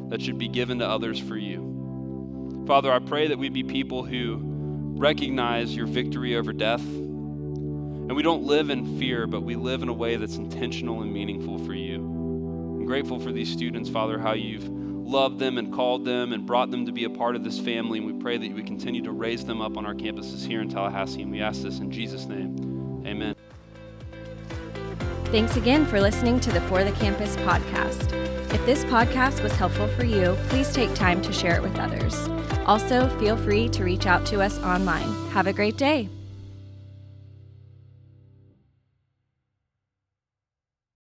that 0.10 0.22
should 0.22 0.38
be 0.38 0.50
given 0.50 0.80
to 0.80 0.88
others 0.88 1.20
for 1.20 1.38
you. 1.38 2.64
Father, 2.68 2.92
I 2.92 3.00
pray 3.00 3.28
that 3.28 3.40
we 3.40 3.50
be 3.50 3.64
people 3.64 4.04
who 4.04 4.53
recognize 4.98 5.76
your 5.76 5.88
victory 5.88 6.36
over 6.36 6.54
death. 6.54 6.82
And 6.82 8.16
we 8.16 8.24
don't 8.24 8.44
live 8.44 8.70
in 8.70 9.00
fear, 9.00 9.28
but 9.28 9.42
we 9.42 9.56
live 9.56 9.82
in 9.82 9.90
a 9.90 9.94
way 9.94 10.16
that's 10.16 10.36
intentional 10.36 11.02
and 11.02 11.14
meaningful 11.14 11.58
for 11.66 11.74
you. 11.74 11.96
I'm 11.96 12.86
grateful 12.86 13.20
for 13.20 13.32
these 13.32 13.52
students, 13.52 13.90
Father, 13.90 14.20
how 14.20 14.34
you've 14.34 14.68
loved 14.68 15.40
them 15.40 15.58
and 15.58 15.74
called 15.74 16.06
them 16.06 16.34
and 16.34 16.46
brought 16.46 16.72
them 16.72 16.86
to 16.86 16.92
be 16.92 17.06
a 17.06 17.10
part 17.10 17.36
of 17.36 17.44
this 17.44 17.60
family. 17.60 18.00
And 18.00 18.08
we 18.08 18.14
pray 18.22 18.38
that 18.38 18.46
you 18.46 18.56
would 18.56 18.68
continue 18.68 19.02
to 19.04 19.12
raise 19.12 19.46
them 19.46 19.62
up 19.62 19.78
on 19.78 19.86
our 19.86 19.94
campuses 19.94 20.46
here 20.46 20.62
in 20.62 20.70
Tallahassee. 20.70 21.22
And 21.22 21.32
we 21.32 21.42
ask 21.42 21.62
this 21.62 21.80
in 21.80 21.92
Jesus' 21.92 22.26
name. 22.26 23.04
Amen. 23.06 23.36
Thanks 25.34 25.58
again 25.58 25.88
for 25.88 26.00
listening 26.00 26.40
to 26.42 26.52
the 26.52 26.62
For 26.62 26.84
the 26.84 26.92
Campus 26.92 27.36
podcast. 27.38 28.14
If 28.54 28.64
this 28.68 28.86
podcast 28.86 29.42
was 29.42 29.52
helpful 29.54 29.88
for 29.88 30.06
you, 30.06 30.38
please 30.50 30.72
take 30.72 30.94
time 30.94 31.24
to 31.24 31.34
share 31.34 31.56
it 31.56 31.64
with 31.64 31.76
others. 31.80 32.30
Also, 32.68 33.10
feel 33.18 33.36
free 33.36 33.68
to 33.70 33.84
reach 33.84 34.06
out 34.06 34.28
to 34.28 34.42
us 34.42 34.60
online. 34.60 35.12
Have 35.32 35.48
a 35.48 35.52
great 35.52 35.76
day. 35.76 36.08